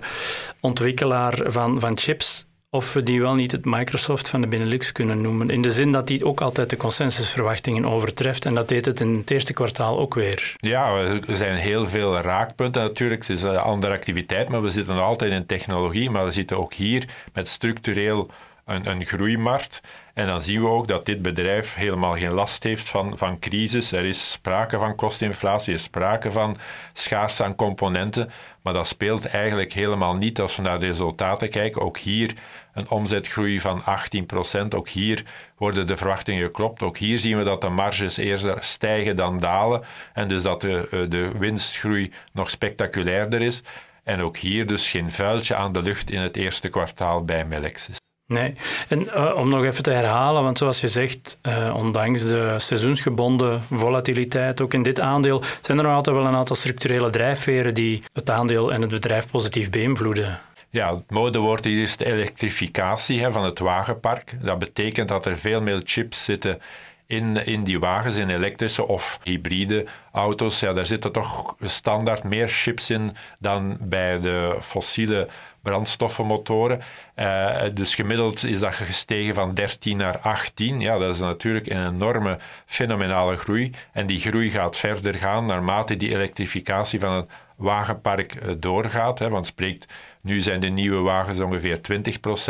ontwikkelaar 0.59 1.41
van, 1.45 1.79
van 1.79 1.97
chips, 1.97 2.45
of 2.75 2.93
we 2.93 3.03
die 3.03 3.21
wel 3.21 3.33
niet 3.33 3.51
het 3.51 3.65
Microsoft 3.65 4.27
van 4.27 4.41
de 4.41 4.47
Benelux 4.47 4.91
kunnen 4.91 5.21
noemen. 5.21 5.49
In 5.49 5.61
de 5.61 5.71
zin 5.71 5.91
dat 5.91 6.07
die 6.07 6.25
ook 6.25 6.41
altijd 6.41 6.69
de 6.69 6.77
consensusverwachtingen 6.77 7.85
overtreft. 7.85 8.45
En 8.45 8.53
dat 8.55 8.67
deed 8.67 8.85
het 8.85 8.99
in 8.99 9.15
het 9.15 9.31
eerste 9.31 9.53
kwartaal 9.53 9.99
ook 9.99 10.13
weer. 10.13 10.55
Ja, 10.57 10.95
er 11.27 11.37
zijn 11.37 11.57
heel 11.57 11.87
veel 11.87 12.17
raakpunten 12.19 12.81
natuurlijk. 12.81 13.21
Het 13.21 13.29
is 13.29 13.41
een 13.41 13.57
andere 13.57 13.93
activiteit, 13.93 14.49
maar 14.49 14.61
we 14.61 14.71
zitten 14.71 15.03
altijd 15.03 15.31
in 15.31 15.45
technologie. 15.45 16.09
Maar 16.09 16.25
we 16.25 16.31
zitten 16.31 16.57
ook 16.57 16.73
hier 16.73 17.07
met 17.33 17.47
structureel 17.47 18.29
een, 18.65 18.89
een 18.89 19.05
groeimarkt. 19.05 19.81
En 20.15 20.27
dan 20.27 20.41
zien 20.41 20.61
we 20.61 20.67
ook 20.67 20.87
dat 20.87 21.05
dit 21.05 21.21
bedrijf 21.21 21.73
helemaal 21.73 22.15
geen 22.15 22.33
last 22.33 22.63
heeft 22.63 22.89
van, 22.89 23.17
van 23.17 23.39
crisis. 23.39 23.91
Er 23.91 24.05
is 24.05 24.31
sprake 24.31 24.77
van 24.77 24.95
kostinflatie, 24.95 25.73
er 25.73 25.79
is 25.79 25.83
sprake 25.83 26.31
van 26.31 26.57
schaarste 26.93 27.43
aan 27.43 27.55
componenten. 27.55 28.29
Maar 28.61 28.73
dat 28.73 28.87
speelt 28.87 29.25
eigenlijk 29.25 29.73
helemaal 29.73 30.15
niet 30.15 30.39
als 30.39 30.55
we 30.55 30.61
naar 30.61 30.79
de 30.79 30.87
resultaten 30.87 31.49
kijken. 31.49 31.81
Ook 31.81 31.97
hier 31.97 32.33
een 32.73 32.89
omzetgroei 32.89 33.59
van 33.59 33.83
18%. 33.83 34.75
Ook 34.75 34.89
hier 34.89 35.23
worden 35.57 35.87
de 35.87 35.97
verwachtingen 35.97 36.45
geklopt. 36.45 36.81
Ook 36.81 36.97
hier 36.97 37.17
zien 37.17 37.37
we 37.37 37.43
dat 37.43 37.61
de 37.61 37.69
marges 37.69 38.17
eerder 38.17 38.57
stijgen 38.63 39.15
dan 39.15 39.39
dalen. 39.39 39.83
En 40.13 40.27
dus 40.27 40.41
dat 40.41 40.61
de, 40.61 40.87
eh, 40.91 40.99
de 41.09 41.31
winstgroei 41.37 42.11
nog 42.31 42.49
spectaculairder 42.49 43.41
is. 43.41 43.63
En 44.03 44.21
ook 44.21 44.37
hier 44.37 44.67
dus 44.67 44.89
geen 44.89 45.11
vuiltje 45.11 45.55
aan 45.55 45.71
de 45.71 45.81
lucht 45.81 46.09
in 46.09 46.19
het 46.19 46.35
eerste 46.37 46.69
kwartaal 46.69 47.25
bij 47.25 47.45
Melexis. 47.45 47.97
Nee, 48.27 48.53
en 48.89 49.01
uh, 49.01 49.35
om 49.35 49.49
nog 49.49 49.63
even 49.63 49.83
te 49.83 49.91
herhalen, 49.91 50.43
want 50.43 50.57
zoals 50.57 50.81
je 50.81 50.87
zegt, 50.87 51.39
uh, 51.43 51.75
ondanks 51.75 52.21
de 52.21 52.55
seizoensgebonden 52.57 53.61
volatiliteit, 53.71 54.61
ook 54.61 54.73
in 54.73 54.83
dit 54.83 54.99
aandeel, 54.99 55.41
zijn 55.61 55.77
er 55.77 55.83
nog 55.83 55.93
altijd 55.93 56.15
wel 56.15 56.25
een 56.25 56.35
aantal 56.35 56.55
structurele 56.55 57.09
drijfveren 57.09 57.73
die 57.73 58.03
het 58.13 58.29
aandeel 58.29 58.73
en 58.73 58.81
het 58.81 58.89
bedrijf 58.89 59.29
positief 59.31 59.69
beïnvloeden. 59.69 60.39
Ja, 60.69 60.95
het 60.95 61.11
modewoord 61.11 61.63
hier 61.63 61.81
is 61.81 61.97
de 61.97 62.05
elektrificatie 62.05 63.21
hè, 63.21 63.31
van 63.31 63.43
het 63.43 63.59
wagenpark. 63.59 64.37
Dat 64.41 64.59
betekent 64.59 65.07
dat 65.07 65.25
er 65.25 65.37
veel 65.37 65.61
meer 65.61 65.81
chips 65.83 66.23
zitten 66.23 66.61
in, 67.07 67.45
in 67.45 67.63
die 67.63 67.79
wagens, 67.79 68.15
in 68.15 68.29
elektrische 68.29 68.87
of 68.87 69.19
hybride 69.23 69.85
auto's. 70.11 70.59
Ja, 70.59 70.73
daar 70.73 70.85
zitten 70.85 71.11
toch 71.11 71.55
standaard 71.61 72.23
meer 72.23 72.47
chips 72.47 72.89
in 72.89 73.15
dan 73.39 73.77
bij 73.79 74.19
de 74.19 74.57
fossiele 74.61 75.27
brandstoffenmotoren. 75.65 76.81
Uh, 77.15 77.61
dus 77.73 77.95
gemiddeld 77.95 78.43
is 78.43 78.59
dat 78.59 78.75
gestegen 78.75 79.35
van 79.35 79.53
13 79.53 79.97
naar 79.97 80.19
18. 80.19 80.79
Ja, 80.79 80.97
dat 80.97 81.13
is 81.13 81.19
natuurlijk 81.19 81.67
een 81.67 81.87
enorme 81.87 82.37
fenomenale 82.65 83.37
groei. 83.37 83.71
En 83.91 84.05
die 84.05 84.19
groei 84.19 84.49
gaat 84.49 84.77
verder 84.77 85.15
gaan 85.15 85.45
naarmate 85.45 85.97
die 85.97 86.13
elektrificatie 86.13 86.99
van 86.99 87.11
het 87.11 87.29
wagenpark 87.55 88.35
eh, 88.35 88.49
doorgaat. 88.57 89.19
Hè, 89.19 89.29
want 89.29 89.45
spreekt, 89.45 89.93
nu 90.25 90.39
zijn 90.39 90.59
de 90.59 90.67
nieuwe 90.67 91.01
wagens 91.01 91.39
ongeveer 91.39 91.79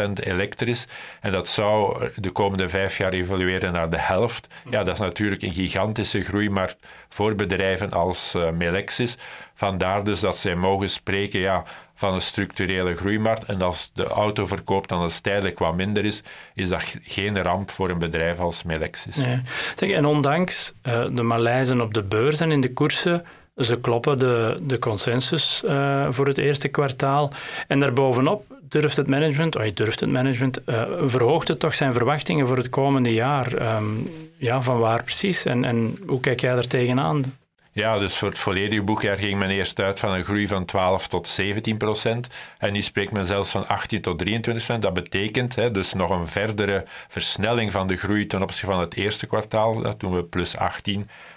20% 0.08 0.12
elektrisch. 0.14 0.88
En 1.22 1.32
dat 1.32 1.48
zou 1.48 2.04
de 2.16 2.30
komende 2.30 2.70
vijf 2.70 2.98
jaar 2.98 3.14
evolueren 3.14 3.74
naar 3.74 3.90
de 3.90 4.00
helft. 4.00 4.48
Ja, 4.70 4.84
dat 4.84 4.94
is 4.94 5.00
natuurlijk 5.00 5.42
een 5.42 5.54
gigantische 5.54 6.24
groeimarkt 6.24 6.78
voor 7.10 7.36
bedrijven 7.36 7.92
als 7.92 8.34
uh, 8.36 8.52
Melexis. 8.52 9.18
Vandaar 9.56 10.04
dus 10.04 10.20
dat 10.20 10.38
zij 10.38 10.56
mogen 10.56 10.90
spreken 10.90 11.40
ja, 11.40 11.64
van 11.96 12.14
een 12.14 12.22
structurele 12.22 12.96
groeimarkt. 12.96 13.46
En 13.46 13.62
als 13.62 13.92
de 13.94 14.04
autoverkoop 14.04 14.88
dan 14.88 15.04
eens 15.04 15.20
tijdelijk 15.20 15.60
wat 15.60 15.76
minder 15.76 16.06
is, 16.06 16.24
is 16.54 16.70
dat 16.70 16.84
geen 17.04 17.42
ramp 17.42 17.70
voor 17.70 17.90
een 17.90 18.00
bedrijf 18.00 18.40
als 18.40 18.64
Melexis. 18.64 19.16
Nee. 19.16 19.42
Zeg, 19.76 19.90
en 19.90 20.06
ondanks 20.06 20.74
uh, 20.84 21.06
de 21.12 21.24
maleizen 21.24 21.82
op 21.82 21.94
de 21.94 22.04
beurs 22.04 22.40
en 22.40 22.52
in 22.52 22.62
de 22.62 22.74
koersen, 22.74 23.26
ze 23.56 23.80
kloppen 23.80 24.20
de, 24.20 24.58
de 24.62 24.80
consensus 24.80 25.64
uh, 25.66 26.08
voor 26.10 26.28
het 26.28 26.38
eerste 26.38 26.68
kwartaal. 26.68 27.32
En 27.68 27.80
daarbovenop 27.80 28.46
durft 28.62 28.98
het 28.98 29.08
management, 29.08 29.56
oh, 29.56 29.64
durft 29.74 30.00
het 30.00 30.10
management, 30.10 30.62
uh, 30.66 30.84
verhoogt 31.02 31.48
het 31.48 31.60
toch 31.60 31.76
zijn 31.76 31.94
verwachtingen 31.94 32.48
voor 32.48 32.58
het 32.58 32.70
komende 32.70 33.14
jaar. 33.14 33.76
Um, 33.76 34.10
ja, 34.38 34.62
van 34.62 34.80
waar 34.80 35.04
precies? 35.04 35.46
En, 35.46 35.66
en 35.66 35.98
hoe 36.08 36.20
kijk 36.20 36.40
jij 36.40 36.54
daar 36.54 36.68
tegenaan? 36.68 37.24
Ja, 37.72 38.00
dus 38.00 38.18
voor 38.18 38.30
het 38.30 38.40
volledige 38.40 38.82
boekjaar 38.82 39.18
ging 39.18 39.40
men 39.40 39.50
eerst 39.50 39.80
uit 39.80 40.00
van 40.00 40.12
een 40.12 40.24
groei 40.24 40.48
van 40.48 40.66
12 40.66 41.08
tot 41.08 41.28
17 41.28 41.78
procent. 41.78 42.28
En 42.58 42.74
nu 42.74 42.82
spreekt 42.82 43.12
men 43.12 43.26
zelfs 43.26 43.52
van 43.52 43.68
18 43.68 44.02
tot 44.02 44.20
23 44.20 44.66
procent. 44.66 44.82
Dat 44.82 45.04
betekent 45.04 45.56
hè, 45.56 45.72
dus 45.72 45.94
nog 45.94 46.10
een 46.10 46.28
verdere 46.28 46.86
versnelling 47.08 47.72
van 47.72 47.88
de 47.88 47.98
groei 47.98 48.28
ten 48.28 48.42
opzichte 48.42 48.66
van 48.72 48.80
het 48.80 48.96
eerste 48.96 49.28
kwartaal, 49.28 49.98
toen 49.98 50.14
we 50.14 50.24
plus 50.24 50.58
18 50.58 50.94
procent 50.94 51.35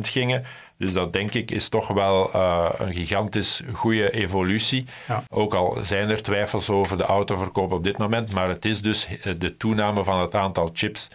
gingen. 0.00 0.44
Dus 0.78 0.92
dat 0.92 1.12
denk 1.12 1.34
ik 1.34 1.50
is 1.50 1.68
toch 1.68 1.88
wel 1.88 2.30
uh, 2.34 2.68
een 2.72 2.94
gigantisch 2.94 3.62
goede 3.72 4.10
evolutie. 4.10 4.86
Ja. 5.08 5.22
Ook 5.30 5.54
al 5.54 5.78
zijn 5.82 6.10
er 6.10 6.22
twijfels 6.22 6.70
over 6.70 6.96
de 6.96 7.04
autoverkoop 7.04 7.72
op 7.72 7.84
dit 7.84 7.98
moment, 7.98 8.32
maar 8.32 8.48
het 8.48 8.64
is 8.64 8.82
dus 8.82 9.08
de 9.38 9.56
toename 9.56 10.04
van 10.04 10.20
het 10.20 10.34
aantal 10.34 10.70
chips 10.72 11.08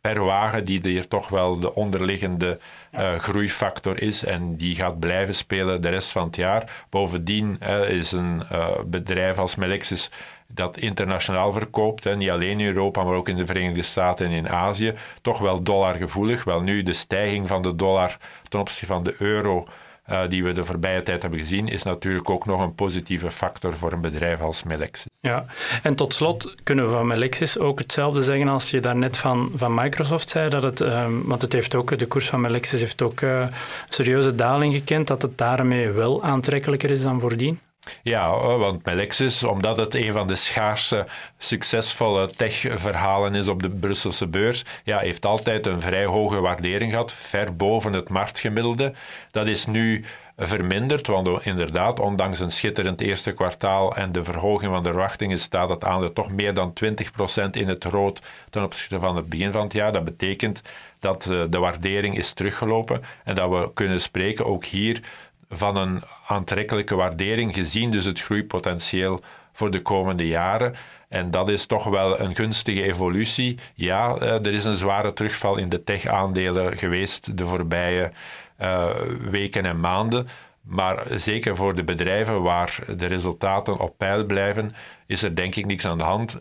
per 0.00 0.24
wagen 0.24 0.64
die 0.64 0.80
hier 0.82 1.08
toch 1.08 1.28
wel 1.28 1.60
de 1.60 1.74
onderliggende 1.74 2.58
uh, 2.94 3.14
groeifactor 3.14 4.02
is 4.02 4.24
en 4.24 4.56
die 4.56 4.74
gaat 4.74 4.98
blijven 4.98 5.34
spelen 5.34 5.82
de 5.82 5.88
rest 5.88 6.12
van 6.12 6.26
het 6.26 6.36
jaar. 6.36 6.86
Bovendien 6.90 7.60
uh, 7.62 7.88
is 7.88 8.12
een 8.12 8.42
bedrijf 8.86 9.38
als 9.38 9.54
Melexis 9.54 10.10
dat 10.46 10.76
internationaal 10.76 11.52
verkoopt, 11.52 12.16
niet 12.16 12.30
alleen 12.30 12.60
in 12.60 12.66
Europa, 12.66 13.04
maar 13.04 13.14
ook 13.14 13.28
in 13.28 13.36
de 13.36 13.46
Verenigde 13.46 13.82
Staten 13.82 14.26
en 14.26 14.32
in 14.32 14.48
Azië, 14.48 14.94
toch 15.22 15.38
wel 15.38 15.62
dollargevoelig. 15.62 16.44
Wel 16.44 16.60
nu, 16.60 16.82
de 16.82 16.92
stijging 16.92 17.48
van 17.48 17.62
de 17.62 17.76
dollar 17.76 18.16
ten 18.48 18.60
opzichte 18.60 18.86
van 18.86 19.04
de 19.04 19.14
euro 19.18 19.66
uh, 20.10 20.20
die 20.28 20.44
we 20.44 20.52
de 20.52 20.64
voorbije 20.64 21.02
tijd 21.02 21.22
hebben 21.22 21.40
gezien, 21.40 21.68
is 21.68 21.82
natuurlijk 21.82 22.30
ook 22.30 22.46
nog 22.46 22.60
een 22.60 22.74
positieve 22.74 23.30
factor 23.30 23.76
voor 23.76 23.92
een 23.92 24.00
bedrijf 24.00 24.40
als 24.40 24.62
Melexis. 24.62 25.06
Ja, 25.20 25.44
en 25.82 25.94
tot 25.94 26.14
slot 26.14 26.54
kunnen 26.62 26.84
we 26.84 26.90
van 26.90 27.06
Melexis 27.06 27.58
ook 27.58 27.78
hetzelfde 27.78 28.22
zeggen 28.22 28.48
als 28.48 28.70
je 28.70 28.80
daarnet 28.80 29.16
van, 29.16 29.50
van 29.54 29.74
Microsoft 29.74 30.28
zei, 30.28 30.48
dat 30.48 30.62
het, 30.62 30.80
um, 30.80 31.22
want 31.26 31.42
het 31.42 31.52
heeft 31.52 31.74
ook, 31.74 31.98
de 31.98 32.06
koers 32.06 32.28
van 32.28 32.40
Melexis 32.40 32.80
heeft 32.80 33.02
ook 33.02 33.20
uh, 33.20 33.46
serieuze 33.88 34.34
daling 34.34 34.74
gekend, 34.74 35.06
dat 35.06 35.22
het 35.22 35.38
daarmee 35.38 35.90
wel 35.90 36.22
aantrekkelijker 36.22 36.90
is 36.90 37.02
dan 37.02 37.20
voordien? 37.20 37.60
Ja, 38.02 38.38
want 38.38 38.84
Melexis, 38.84 39.44
omdat 39.44 39.76
het 39.76 39.94
een 39.94 40.12
van 40.12 40.26
de 40.26 40.36
schaarse, 40.36 41.06
succesvolle 41.38 42.30
tech-verhalen 42.36 43.34
is 43.34 43.48
op 43.48 43.62
de 43.62 43.70
Brusselse 43.70 44.26
beurs, 44.26 44.64
ja, 44.84 44.98
heeft 44.98 45.26
altijd 45.26 45.66
een 45.66 45.80
vrij 45.80 46.04
hoge 46.04 46.40
waardering 46.40 46.90
gehad, 46.90 47.12
ver 47.12 47.56
boven 47.56 47.92
het 47.92 48.08
marktgemiddelde. 48.08 48.92
Dat 49.30 49.46
is 49.46 49.66
nu 49.66 50.04
verminderd, 50.36 51.06
want 51.06 51.44
inderdaad, 51.44 52.00
ondanks 52.00 52.40
een 52.40 52.50
schitterend 52.50 53.00
eerste 53.00 53.32
kwartaal 53.32 53.96
en 53.96 54.12
de 54.12 54.24
verhoging 54.24 54.72
van 54.72 54.82
de 54.82 54.88
verwachtingen, 54.88 55.40
staat 55.40 55.68
het 55.68 55.84
aandeel 55.84 56.12
toch 56.12 56.32
meer 56.32 56.54
dan 56.54 56.72
20% 56.84 57.50
in 57.50 57.68
het 57.68 57.84
rood 57.84 58.20
ten 58.50 58.62
opzichte 58.62 59.00
van 59.00 59.16
het 59.16 59.28
begin 59.28 59.52
van 59.52 59.62
het 59.62 59.72
jaar. 59.72 59.92
Dat 59.92 60.04
betekent 60.04 60.62
dat 60.98 61.26
eh, 61.26 61.42
de 61.50 61.58
waardering 61.58 62.18
is 62.18 62.32
teruggelopen 62.32 63.02
en 63.24 63.34
dat 63.34 63.50
we 63.50 63.70
kunnen 63.74 64.00
spreken 64.00 64.46
ook 64.46 64.64
hier 64.64 65.02
van 65.48 65.76
een 65.76 66.02
aantrekkelijke 66.26 66.94
waardering 66.94 67.54
gezien, 67.54 67.90
dus 67.90 68.04
het 68.04 68.20
groeipotentieel 68.20 69.20
voor 69.52 69.70
de 69.70 69.82
komende 69.82 70.26
jaren. 70.26 70.74
En 71.08 71.30
dat 71.30 71.48
is 71.48 71.66
toch 71.66 71.84
wel 71.84 72.20
een 72.20 72.34
gunstige 72.34 72.82
evolutie. 72.82 73.58
Ja, 73.74 74.16
eh, 74.16 74.46
er 74.46 74.52
is 74.52 74.64
een 74.64 74.76
zware 74.76 75.12
terugval 75.12 75.56
in 75.56 75.68
de 75.68 75.84
tech-aandelen 75.84 76.78
geweest 76.78 77.36
de 77.36 77.46
voorbije 77.46 78.12
uh, 78.60 78.90
weken 79.30 79.64
en 79.64 79.80
maanden. 79.80 80.28
Maar 80.62 81.06
zeker 81.14 81.56
voor 81.56 81.74
de 81.74 81.84
bedrijven 81.84 82.42
waar 82.42 82.78
de 82.96 83.06
resultaten 83.06 83.78
op 83.78 83.98
peil 83.98 84.24
blijven, 84.24 84.70
is 85.06 85.22
er 85.22 85.34
denk 85.34 85.54
ik 85.54 85.66
niks 85.66 85.86
aan 85.86 85.98
de 85.98 86.04
hand. 86.04 86.38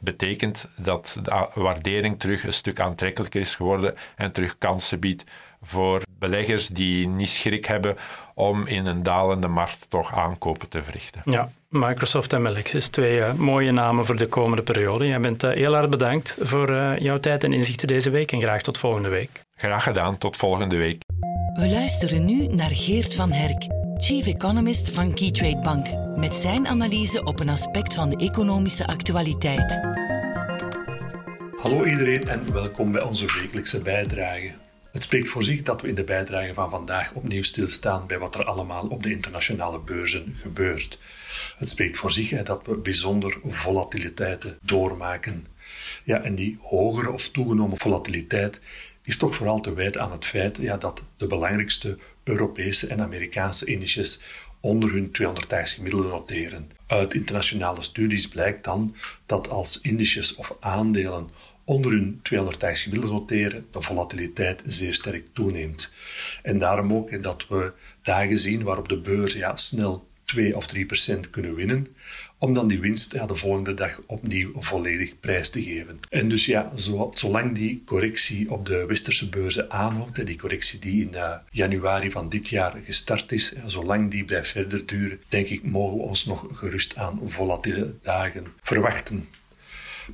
Betekent 0.00 0.68
dat 0.76 1.18
de 1.22 1.48
waardering 1.54 2.20
terug 2.20 2.44
een 2.44 2.52
stuk 2.52 2.80
aantrekkelijker 2.80 3.40
is 3.40 3.54
geworden 3.54 3.94
en 4.16 4.32
terug 4.32 4.58
kansen 4.58 5.00
biedt 5.00 5.24
voor 5.62 6.02
beleggers 6.18 6.68
die 6.68 7.08
niet 7.08 7.28
schrik 7.28 7.66
hebben 7.66 7.96
om 8.34 8.66
in 8.66 8.86
een 8.86 9.02
dalende 9.02 9.48
markt 9.48 9.86
toch 9.88 10.14
aankopen 10.14 10.68
te 10.68 10.82
verrichten. 10.82 11.20
Ja, 11.24 11.50
Microsoft 11.68 12.32
en 12.32 12.42
Melexis. 12.42 12.88
Twee 12.88 13.18
uh, 13.18 13.32
mooie 13.32 13.72
namen 13.72 14.06
voor 14.06 14.16
de 14.16 14.26
komende 14.26 14.62
periode. 14.62 15.06
Jij 15.06 15.20
bent 15.20 15.44
uh, 15.44 15.50
heel 15.50 15.74
hard 15.74 15.90
bedankt 15.90 16.36
voor 16.40 16.70
uh, 16.70 16.98
jouw 16.98 17.18
tijd 17.18 17.44
en 17.44 17.52
inzichten 17.52 17.88
deze 17.88 18.10
week 18.10 18.32
en 18.32 18.40
graag 18.40 18.62
tot 18.62 18.78
volgende 18.78 19.08
week. 19.08 19.42
Graag 19.56 19.82
gedaan, 19.82 20.18
tot 20.18 20.36
volgende 20.36 20.76
week. 20.76 21.02
We 21.54 21.68
luisteren 21.68 22.24
nu 22.24 22.46
naar 22.46 22.70
Geert 22.70 23.14
van 23.14 23.32
Herk, 23.32 23.66
Chief 23.96 24.26
Economist 24.26 24.90
van 24.90 25.14
Keytrade 25.14 25.60
Bank, 25.60 25.86
met 26.16 26.36
zijn 26.36 26.66
analyse 26.66 27.24
op 27.24 27.40
een 27.40 27.48
aspect 27.48 27.94
van 27.94 28.10
de 28.10 28.16
economische 28.16 28.86
actualiteit. 28.86 29.80
Hallo 31.60 31.84
iedereen 31.84 32.22
en 32.22 32.52
welkom 32.52 32.92
bij 32.92 33.02
onze 33.02 33.40
wekelijkse 33.40 33.82
bijdrage. 33.82 34.52
Het 34.92 35.02
spreekt 35.02 35.28
voor 35.28 35.44
zich 35.44 35.62
dat 35.62 35.80
we 35.80 35.88
in 35.88 35.94
de 35.94 36.04
bijdrage 36.04 36.54
van 36.54 36.70
vandaag 36.70 37.12
opnieuw 37.12 37.42
stilstaan 37.42 38.06
bij 38.06 38.18
wat 38.18 38.34
er 38.34 38.44
allemaal 38.44 38.86
op 38.86 39.02
de 39.02 39.10
internationale 39.10 39.80
beurzen 39.80 40.34
gebeurt. 40.36 40.98
Het 41.58 41.68
spreekt 41.68 41.98
voor 41.98 42.12
zich 42.12 42.42
dat 42.42 42.66
we 42.66 42.76
bijzonder 42.76 43.38
volatiliteiten 43.44 44.58
doormaken. 44.62 45.46
Ja, 46.04 46.22
en 46.22 46.34
die 46.34 46.58
hogere 46.62 47.12
of 47.12 47.28
toegenomen 47.28 47.78
volatiliteit 47.78 48.60
is 49.02 49.16
toch 49.16 49.34
vooral 49.34 49.60
te 49.60 49.74
wijten 49.74 50.00
aan 50.00 50.12
het 50.12 50.26
feit 50.26 50.56
ja, 50.56 50.76
dat 50.76 51.04
de 51.16 51.26
belangrijkste 51.26 51.98
Europese 52.24 52.86
en 52.86 53.00
Amerikaanse 53.00 53.64
indices 53.64 54.20
onder 54.60 54.92
hun 54.92 55.10
200 55.10 55.70
gemiddelde 55.70 56.08
noteren. 56.08 56.70
Uit 56.86 57.14
internationale 57.14 57.82
studies 57.82 58.28
blijkt 58.28 58.64
dan 58.64 58.94
dat 59.26 59.48
als 59.48 59.80
indices 59.80 60.34
of 60.34 60.56
aandelen 60.60 61.30
onder 61.68 61.90
hun 61.90 62.20
200 62.22 62.78
gemiddelde 62.78 63.14
noteren, 63.14 63.66
de 63.70 63.82
volatiliteit 63.82 64.62
zeer 64.66 64.94
sterk 64.94 65.26
toeneemt. 65.32 65.92
En 66.42 66.58
daarom 66.58 66.92
ook 66.92 67.22
dat 67.22 67.46
we 67.48 67.72
dagen 68.02 68.38
zien 68.38 68.62
waarop 68.62 68.88
de 68.88 69.00
beurs 69.00 69.32
ja, 69.32 69.56
snel 69.56 70.06
2 70.24 70.56
of 70.56 70.66
3 70.66 70.86
procent 70.86 71.30
kunnen 71.30 71.54
winnen, 71.54 71.86
om 72.38 72.54
dan 72.54 72.68
die 72.68 72.80
winst 72.80 73.12
ja, 73.12 73.26
de 73.26 73.34
volgende 73.34 73.74
dag 73.74 74.00
opnieuw 74.06 74.52
volledig 74.54 75.20
prijs 75.20 75.50
te 75.50 75.62
geven. 75.62 75.98
En 76.08 76.28
dus 76.28 76.46
ja, 76.46 76.72
zo, 76.76 77.10
zolang 77.14 77.54
die 77.54 77.82
correctie 77.86 78.50
op 78.50 78.66
de 78.66 78.86
westerse 78.86 79.28
beurzen 79.28 79.70
aanhoudt, 79.70 80.26
die 80.26 80.38
correctie 80.38 80.78
die 80.78 81.06
in 81.06 81.14
uh, 81.14 81.36
januari 81.50 82.10
van 82.10 82.28
dit 82.28 82.48
jaar 82.48 82.76
gestart 82.82 83.32
is, 83.32 83.52
zolang 83.66 84.10
die 84.10 84.24
blijft 84.24 84.50
verder 84.50 84.86
duren, 84.86 85.20
denk 85.28 85.46
ik 85.46 85.64
mogen 85.64 85.96
we 85.96 86.02
ons 86.02 86.24
nog 86.24 86.46
gerust 86.52 86.96
aan 86.96 87.20
volatiele 87.24 87.94
dagen 88.02 88.46
verwachten. 88.60 89.28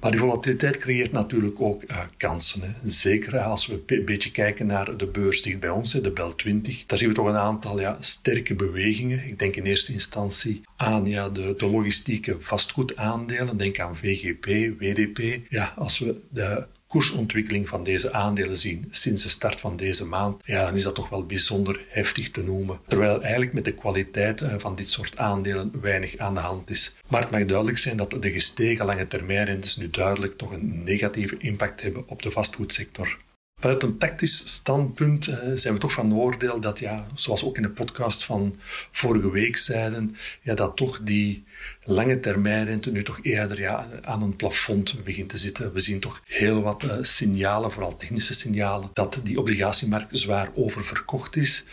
Maar 0.00 0.10
die 0.10 0.20
volatiliteit 0.20 0.76
creëert 0.76 1.12
natuurlijk 1.12 1.60
ook 1.60 1.82
uh, 1.90 1.98
kansen. 2.16 2.60
Hè. 2.62 2.88
Zeker 2.88 3.38
als 3.38 3.66
we 3.66 3.82
een 3.86 4.04
beetje 4.04 4.30
kijken 4.30 4.66
naar 4.66 4.96
de 4.96 5.06
beurs 5.06 5.42
dicht 5.42 5.60
bij 5.60 5.70
ons, 5.70 5.92
hè, 5.92 6.00
de 6.00 6.10
BEL 6.10 6.34
20. 6.34 6.86
Daar 6.86 6.98
zien 6.98 7.08
we 7.08 7.14
toch 7.14 7.26
een 7.26 7.36
aantal 7.36 7.80
ja, 7.80 7.96
sterke 8.00 8.54
bewegingen. 8.54 9.28
Ik 9.28 9.38
denk 9.38 9.56
in 9.56 9.64
eerste 9.64 9.92
instantie 9.92 10.62
aan 10.76 11.06
ja, 11.06 11.28
de, 11.28 11.54
de 11.56 11.70
logistieke 11.70 12.36
vastgoedaandelen. 12.38 13.56
Denk 13.56 13.80
aan 13.80 13.96
VGP, 13.96 14.44
WDP. 14.78 15.40
Ja, 15.48 15.72
als 15.76 15.98
we 15.98 16.20
de 16.28 16.66
koersontwikkeling 16.94 17.68
van 17.68 17.82
deze 17.82 18.12
aandelen 18.12 18.56
zien 18.56 18.88
sinds 18.90 19.22
de 19.22 19.28
start 19.28 19.60
van 19.60 19.76
deze 19.76 20.06
maand, 20.06 20.42
ja, 20.44 20.64
dan 20.64 20.74
is 20.74 20.82
dat 20.82 20.94
toch 20.94 21.08
wel 21.08 21.26
bijzonder 21.26 21.84
heftig 21.88 22.30
te 22.30 22.42
noemen. 22.42 22.78
Terwijl 22.86 23.22
eigenlijk 23.22 23.52
met 23.52 23.64
de 23.64 23.74
kwaliteit 23.74 24.40
eh, 24.40 24.54
van 24.58 24.74
dit 24.74 24.88
soort 24.88 25.16
aandelen 25.16 25.72
weinig 25.80 26.16
aan 26.16 26.34
de 26.34 26.40
hand 26.40 26.70
is. 26.70 26.94
Maar 27.08 27.20
het 27.20 27.30
mag 27.30 27.44
duidelijk 27.44 27.78
zijn 27.78 27.96
dat 27.96 28.16
de 28.20 28.30
gestegen 28.30 28.86
lange 28.86 29.06
termijnrentes 29.06 29.76
nu 29.76 29.90
duidelijk 29.90 30.36
toch 30.36 30.52
een 30.52 30.82
negatieve 30.82 31.36
impact 31.38 31.82
hebben 31.82 32.08
op 32.08 32.22
de 32.22 32.30
vastgoedsector. 32.30 33.18
Vanuit 33.64 33.82
een 33.82 33.98
tactisch 33.98 34.42
standpunt 34.44 35.28
uh, 35.28 35.36
zijn 35.54 35.74
we 35.74 35.80
toch 35.80 35.92
van 35.92 36.14
oordeel 36.14 36.60
dat, 36.60 36.78
ja, 36.78 37.06
zoals 37.14 37.40
we 37.40 37.46
ook 37.46 37.56
in 37.56 37.62
de 37.62 37.70
podcast 37.70 38.24
van 38.24 38.56
vorige 38.90 39.30
week 39.30 39.56
zeiden, 39.56 40.16
ja, 40.42 40.54
dat 40.54 40.76
toch 40.76 41.00
die 41.02 41.44
lange 41.82 42.20
termijnrente 42.20 42.90
nu 42.90 43.02
toch 43.02 43.18
eerder 43.22 43.60
ja, 43.60 43.88
aan 44.02 44.22
een 44.22 44.36
plafond 44.36 45.04
begint 45.04 45.28
te 45.28 45.36
zitten. 45.36 45.72
We 45.72 45.80
zien 45.80 46.00
toch 46.00 46.22
heel 46.26 46.62
wat 46.62 46.82
uh, 46.82 46.92
signalen, 47.00 47.72
vooral 47.72 47.96
technische 47.96 48.34
signalen, 48.34 48.90
dat 48.92 49.20
die 49.22 49.38
obligatiemarkt 49.38 50.18
zwaar 50.18 50.50
oververkocht 50.54 51.36
is. 51.36 51.64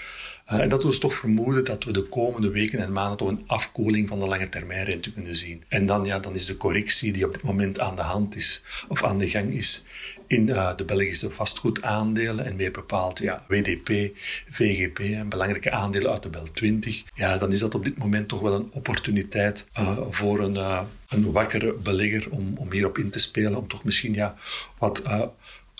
Uh, 0.52 0.60
en 0.60 0.70
dat 0.70 0.82
we 0.82 0.88
dus 0.88 1.00
toch 1.00 1.14
vermoeden 1.14 1.64
dat 1.64 1.84
we 1.84 1.92
de 1.92 2.04
komende 2.04 2.50
weken 2.50 2.80
en 2.80 2.92
maanden 2.92 3.18
toch 3.18 3.28
een 3.28 3.44
afkoeling 3.48 4.08
van 4.08 4.20
de 4.20 4.28
lange 4.28 4.50
termijnrente 4.50 5.12
kunnen 5.12 5.36
zien. 5.36 5.64
En 5.68 5.86
dan, 5.86 6.06
ja, 6.06 6.20
dan 6.20 6.36
is 6.36 6.46
de 6.46 6.58
correctie 6.58 7.12
die 7.12 7.26
op 7.26 7.34
dit 7.34 7.44
moment 7.44 7.80
aan 7.80 7.96
de 7.96 8.02
hand 8.02 8.36
is, 8.36 8.64
of 8.88 9.04
aan 9.04 9.18
de 9.18 9.30
gang 9.30 9.54
is, 9.54 9.84
in 10.28 10.48
uh, 10.48 10.76
de 10.76 10.84
Belgische 10.84 11.30
vastgoedaandelen 11.30 12.46
en 12.46 12.56
meer 12.56 12.72
bepaald 12.72 13.20
ja, 13.20 13.46
WDP, 13.48 14.18
VGP 14.50 15.00
en 15.00 15.30
belangrijke 15.30 15.72
aandelen 15.72 16.12
uit 16.12 16.24
de 16.24 16.30
BEL 16.30 16.52
20, 16.52 17.04
ja, 17.16 17.38
dan 17.38 17.52
is 17.52 17.60
dat 17.60 17.76
op 17.76 17.84
dit 17.84 17.98
moment 17.98 18.28
toch 18.28 18.40
wel 18.40 18.54
een 18.54 18.70
opportuniteit 18.72 19.68
uh, 19.80 19.98
voor 20.10 20.40
een, 20.40 20.56
uh, 20.56 20.82
een 21.10 21.32
wakkere 21.32 21.74
belegger 21.74 22.32
om, 22.32 22.58
om 22.58 22.72
hierop 22.72 22.98
in 22.98 23.10
te 23.10 23.20
spelen, 23.20 23.56
om 23.56 23.68
toch 23.68 23.84
misschien 23.84 24.14
ja, 24.14 24.36
wat 24.78 25.04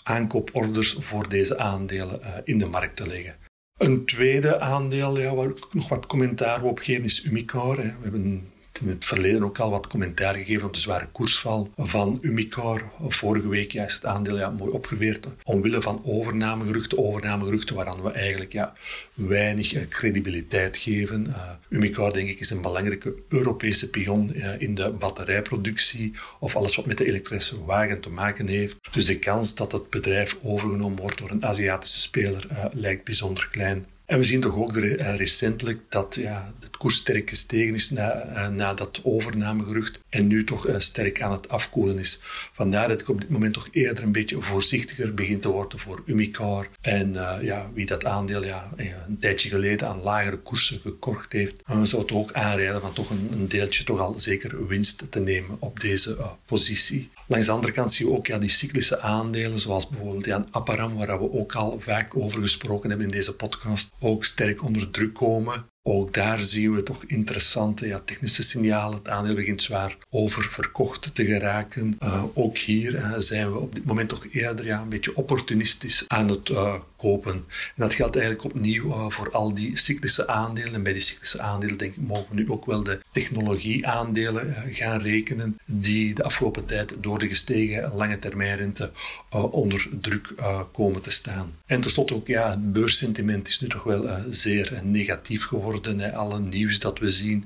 aankooporders 0.02 0.96
voor 0.98 1.28
deze 1.28 1.58
aandelen 1.58 2.20
in 2.44 2.58
de 2.58 2.66
markt 2.66 2.96
te 2.96 3.06
leggen. 3.06 3.41
Een 3.78 4.04
tweede 4.04 4.60
aandeel 4.60 5.18
ja, 5.18 5.34
waar 5.34 5.48
ik 5.48 5.74
nog 5.74 5.88
wat 5.88 6.06
commentaar 6.06 6.62
op 6.62 6.78
geef 6.78 6.98
is 6.98 7.24
Umicore. 7.24 7.82
We 7.82 8.02
hebben 8.02 8.51
in 8.80 8.88
het 8.88 9.04
verleden 9.04 9.44
ook 9.44 9.58
al 9.58 9.70
wat 9.70 9.86
commentaar 9.86 10.34
gegeven 10.34 10.66
op 10.66 10.74
de 10.74 10.80
zware 10.80 11.08
koersval 11.12 11.70
van 11.76 12.18
Umicore. 12.22 12.84
Vorige 13.08 13.48
week 13.48 13.72
ja, 13.72 13.84
is 13.84 13.94
het 13.94 14.06
aandeel 14.06 14.38
ja, 14.38 14.50
mooi 14.50 14.72
opgeweerd 14.72 15.26
omwille 15.42 15.82
van 15.82 16.00
overnamegeruchten, 16.04 16.98
overnamegeruchten 16.98 17.76
waaraan 17.76 18.02
we 18.02 18.10
eigenlijk 18.10 18.52
ja, 18.52 18.74
weinig 19.14 19.74
uh, 19.74 19.82
credibiliteit 19.88 20.76
geven. 20.76 21.26
Uh, 21.28 21.50
Umicore 21.68 22.12
denk 22.12 22.28
ik 22.28 22.40
is 22.40 22.50
een 22.50 22.62
belangrijke 22.62 23.14
Europese 23.28 23.90
pion 23.90 24.30
uh, 24.34 24.60
in 24.60 24.74
de 24.74 24.90
batterijproductie 24.90 26.14
of 26.40 26.56
alles 26.56 26.76
wat 26.76 26.86
met 26.86 26.98
de 26.98 27.06
elektrische 27.06 27.64
wagen 27.64 28.00
te 28.00 28.10
maken 28.10 28.48
heeft. 28.48 28.76
Dus 28.92 29.06
de 29.06 29.18
kans 29.18 29.54
dat 29.54 29.72
het 29.72 29.90
bedrijf 29.90 30.36
overgenomen 30.42 31.00
wordt 31.00 31.18
door 31.18 31.30
een 31.30 31.44
Aziatische 31.44 32.00
speler 32.00 32.46
lijkt 32.72 33.04
bijzonder 33.04 33.48
klein. 33.50 33.86
En 34.12 34.18
we 34.18 34.24
zien 34.24 34.40
toch 34.40 34.56
ook 34.56 34.76
recentelijk 34.76 35.80
dat 35.88 36.16
ja, 36.20 36.52
het 36.60 36.76
koers 36.76 36.96
sterk 36.96 37.28
gestegen 37.28 37.74
is 37.74 37.90
na, 37.90 38.26
uh, 38.28 38.48
na 38.48 38.74
dat 38.74 39.00
overnamegerucht 39.02 39.98
en 40.08 40.26
nu 40.26 40.44
toch 40.44 40.68
uh, 40.68 40.78
sterk 40.78 41.22
aan 41.22 41.32
het 41.32 41.48
afkoelen 41.48 41.98
is. 41.98 42.20
Vandaar 42.52 42.88
dat 42.88 43.00
ik 43.00 43.08
op 43.08 43.20
dit 43.20 43.30
moment 43.30 43.54
toch 43.54 43.68
eerder 43.70 44.04
een 44.04 44.12
beetje 44.12 44.40
voorzichtiger 44.40 45.14
begin 45.14 45.40
te 45.40 45.48
worden 45.48 45.78
voor 45.78 46.02
Umicar. 46.06 46.68
En 46.80 47.12
uh, 47.12 47.36
ja, 47.42 47.70
wie 47.74 47.86
dat 47.86 48.04
aandeel 48.04 48.44
ja, 48.44 48.72
een 48.76 49.18
tijdje 49.18 49.48
geleden 49.48 49.88
aan 49.88 50.02
lagere 50.02 50.36
koersen 50.36 50.78
gekocht 50.78 51.32
heeft, 51.32 51.54
zou 51.82 52.02
het 52.02 52.12
ook 52.12 52.32
aanrijden 52.32 52.80
van 52.80 52.92
toch 52.92 53.10
een, 53.10 53.48
deeltje 53.48 53.84
toch 53.84 54.00
al 54.00 54.18
zeker 54.18 54.66
winst 54.66 55.10
te 55.10 55.20
nemen 55.20 55.56
op 55.58 55.80
deze 55.80 56.16
positie. 56.46 57.10
Langs 57.26 57.46
de 57.46 57.52
andere 57.52 57.72
kant 57.72 57.92
zie 57.92 58.06
je 58.06 58.12
ook 58.12 58.26
ja, 58.26 58.38
die 58.38 58.48
cyclische 58.48 59.00
aandelen, 59.00 59.58
zoals 59.58 59.88
bijvoorbeeld 59.88 60.24
ja, 60.24 60.44
Aparam, 60.50 60.96
waar 60.96 61.18
we 61.18 61.32
ook 61.32 61.54
al 61.54 61.80
vaak 61.80 62.16
over 62.16 62.40
gesproken 62.40 62.88
hebben 62.88 63.06
in 63.06 63.12
deze 63.12 63.34
podcast, 63.34 63.92
ook 64.02 64.24
sterk 64.24 64.62
onder 64.62 64.90
druk 64.90 65.14
komen. 65.14 65.66
Ook 65.84 66.14
daar 66.14 66.40
zien 66.40 66.74
we 66.74 66.82
toch 66.82 67.04
interessante 67.06 68.02
technische 68.04 68.42
signalen. 68.42 68.98
Het 68.98 69.08
aandeel 69.08 69.34
begint 69.34 69.62
zwaar 69.62 69.96
oververkocht 70.10 71.14
te 71.14 71.24
geraken. 71.24 71.96
Uh, 72.02 72.24
ook 72.34 72.58
hier 72.58 72.94
uh, 72.94 73.14
zijn 73.18 73.52
we 73.52 73.58
op 73.58 73.74
dit 73.74 73.84
moment 73.84 74.08
toch 74.08 74.26
eerder 74.30 74.66
ja, 74.66 74.80
een 74.80 74.88
beetje 74.88 75.16
opportunistisch 75.16 76.04
aan 76.06 76.28
het 76.28 76.48
uh, 76.48 76.74
kopen. 76.96 77.34
En 77.34 77.44
dat 77.76 77.94
geldt 77.94 78.16
eigenlijk 78.16 78.54
opnieuw 78.54 79.10
voor 79.10 79.30
al 79.30 79.54
die 79.54 79.76
cyclische 79.76 80.28
aandelen. 80.28 80.74
En 80.74 80.82
bij 80.82 80.92
die 80.92 81.02
cyclische 81.02 81.40
aandelen 81.40 81.76
denk 81.76 81.94
ik 81.94 82.02
mogen 82.02 82.26
we 82.28 82.34
nu 82.34 82.50
ook 82.50 82.66
wel 82.66 82.82
de 82.82 83.00
technologieaandelen 83.12 84.54
gaan 84.68 85.00
rekenen 85.00 85.58
die 85.64 86.14
de 86.14 86.22
afgelopen 86.22 86.64
tijd 86.64 86.94
door 87.00 87.18
de 87.18 87.28
gestegen 87.28 87.92
lange 87.94 88.18
termijnrente 88.18 88.90
onder 89.30 89.88
druk 90.00 90.34
komen 90.72 91.02
te 91.02 91.10
staan. 91.10 91.54
En 91.66 91.80
tenslotte 91.80 92.14
ook 92.14 92.26
ja, 92.26 92.50
het 92.50 92.72
beurssentiment 92.72 93.48
is 93.48 93.60
nu 93.60 93.68
toch 93.68 93.82
wel 93.82 94.08
zeer 94.30 94.80
negatief 94.82 95.44
geworden 95.44 95.71
worden. 95.72 96.14
Alle 96.14 96.40
nieuws 96.40 96.80
dat 96.80 96.98
we 96.98 97.08
zien 97.08 97.44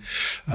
uh, 0.48 0.54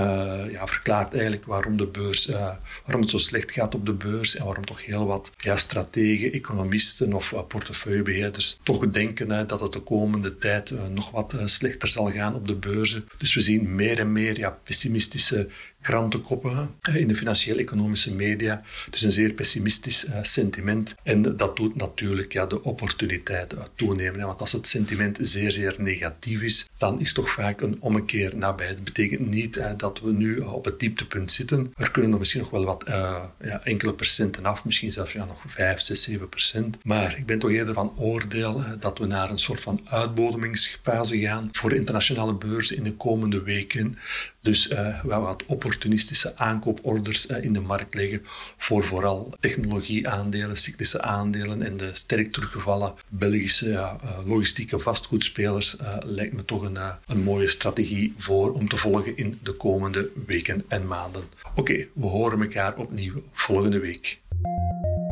ja, 0.52 0.68
verklaart 0.68 1.14
eigenlijk 1.14 1.46
waarom, 1.46 1.78
de 1.78 1.88
beurs, 1.88 2.30
uh, 2.30 2.50
waarom 2.84 3.02
het 3.02 3.10
zo 3.10 3.18
slecht 3.18 3.52
gaat 3.52 3.76
op 3.76 3.86
de 3.86 3.94
beurs 3.94 4.36
en 4.36 4.46
waarom 4.46 4.66
toch 4.66 4.86
heel 4.86 5.06
wat 5.06 5.32
ja, 5.38 5.58
strategen, 5.58 6.32
economisten 6.32 7.14
of 7.14 7.32
uh, 7.32 7.40
portefeuillebeheerders 7.48 8.60
toch 8.64 8.90
denken 8.90 9.32
hè, 9.32 9.46
dat 9.46 9.60
het 9.60 9.74
de 9.74 9.80
komende 9.80 10.38
tijd 10.38 10.74
nog 10.90 11.12
wat 11.12 11.36
slechter 11.46 11.88
zal 11.88 12.12
gaan 12.12 12.36
op 12.36 12.48
de 12.48 12.56
beurzen. 12.56 13.06
Dus 13.18 13.34
we 13.34 13.42
zien 13.42 13.76
meer 13.76 14.00
en 14.00 14.12
meer 14.12 14.38
ja, 14.38 14.60
pessimistische 14.64 15.48
krantenkoppen 15.82 16.70
in 16.94 17.08
de 17.08 17.16
financieel-economische 17.16 18.14
media. 18.14 18.62
Dus 18.90 19.02
een 19.02 19.12
zeer 19.12 19.34
pessimistisch 19.34 20.06
sentiment. 20.22 20.96
En 21.04 21.38
dat 21.38 21.56
doet 21.56 21.76
natuurlijk 21.76 22.34
ja, 22.34 22.46
de 22.46 22.64
opportuniteit 22.64 23.56
toenemen. 23.76 24.26
Want 24.26 24.42
als 24.42 24.52
het 24.52 24.68
sentiment 24.68 25.18
zeer, 25.22 25.52
zeer 25.52 25.76
negatief 25.78 26.42
is, 26.42 26.70
dan 26.78 27.00
is 27.00 27.14
toch 27.14 27.30
vaak 27.30 27.61
een 27.62 27.78
ommekeer 27.80 28.36
nabij. 28.36 28.68
Dat 28.68 28.84
betekent 28.84 29.30
niet 29.30 29.62
dat 29.78 30.00
we 30.00 30.12
nu 30.12 30.38
op 30.38 30.66
het 30.66 30.80
dieptepunt 30.80 31.32
zitten. 31.32 31.74
Er 31.78 31.92
kunnen 31.92 32.12
nog 32.12 32.20
misschien 32.20 32.42
nog 32.42 32.50
wel 32.50 32.66
wat 32.66 32.84
ja, 32.88 33.62
enkele 33.64 33.94
procenten 33.94 34.46
af, 34.46 34.66
misschien 34.66 34.92
zelfs 34.92 35.14
ja, 35.14 35.26
nog 35.26 35.44
5, 35.48 35.80
6, 35.82 36.04
7 36.04 36.30
procent. 36.30 36.78
Maar 36.84 37.18
ik 37.18 37.26
ben 37.26 37.40
toch 37.40 37.52
eerder 37.52 37.74
van 37.74 37.94
oordeel 37.98 38.64
dat 38.80 38.98
we 38.98 39.06
naar 39.06 39.30
een 39.30 39.38
soort 39.38 39.62
van 39.62 39.80
uitbodemingsfase 39.86 41.20
gaan 41.20 41.50
voor 41.52 41.74
internationale 41.74 42.34
beurs 42.34 42.72
in 42.72 42.84
de 42.84 42.94
komende 42.94 43.44
weken. 43.44 43.98
Dus 44.42 44.70
uh, 44.70 45.04
wel 45.04 45.22
wat 45.22 45.44
opportunistische 45.46 46.38
aankooporders 46.38 47.28
uh, 47.28 47.44
in 47.44 47.54
de 47.54 47.60
markt 47.60 47.96
leggen 47.96 48.22
voor 48.58 48.84
vooral 48.84 49.34
technologieaandelen, 49.40 50.58
cyclische 50.58 51.02
aandelen 51.02 51.62
en 51.62 51.78
de 51.78 51.90
sterk 51.94 52.34
teruggevallen 52.34 52.94
Belgische 53.08 53.70
uh, 53.70 53.94
logistieke 54.26 54.80
vastgoedspelers 54.80 55.76
lijkt 56.06 56.34
me 56.34 56.46
toch 56.46 56.62
een, 56.62 56.78
een 57.06 57.24
mooie 57.24 57.48
strategie 57.48 58.14
voor 58.18 58.52
om 58.54 58.68
te 58.68 58.78
volgen 58.78 59.18
in 59.18 59.40
de 59.44 59.52
komende 59.52 60.10
weken 60.26 60.64
en 60.68 60.88
maanden. 60.88 61.24
Oké, 61.56 61.88
we 61.94 62.06
horen 62.06 62.42
elkaar 62.42 62.78
opnieuw 62.78 63.24
volgende 63.32 63.80
week. 63.80 64.20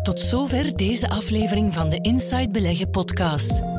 Tot 0.03 0.21
zover 0.21 0.77
deze 0.77 1.09
aflevering 1.09 1.73
van 1.73 1.89
de 1.89 2.01
Inside 2.01 2.49
Beleggen 2.49 2.89
podcast. 2.89 3.78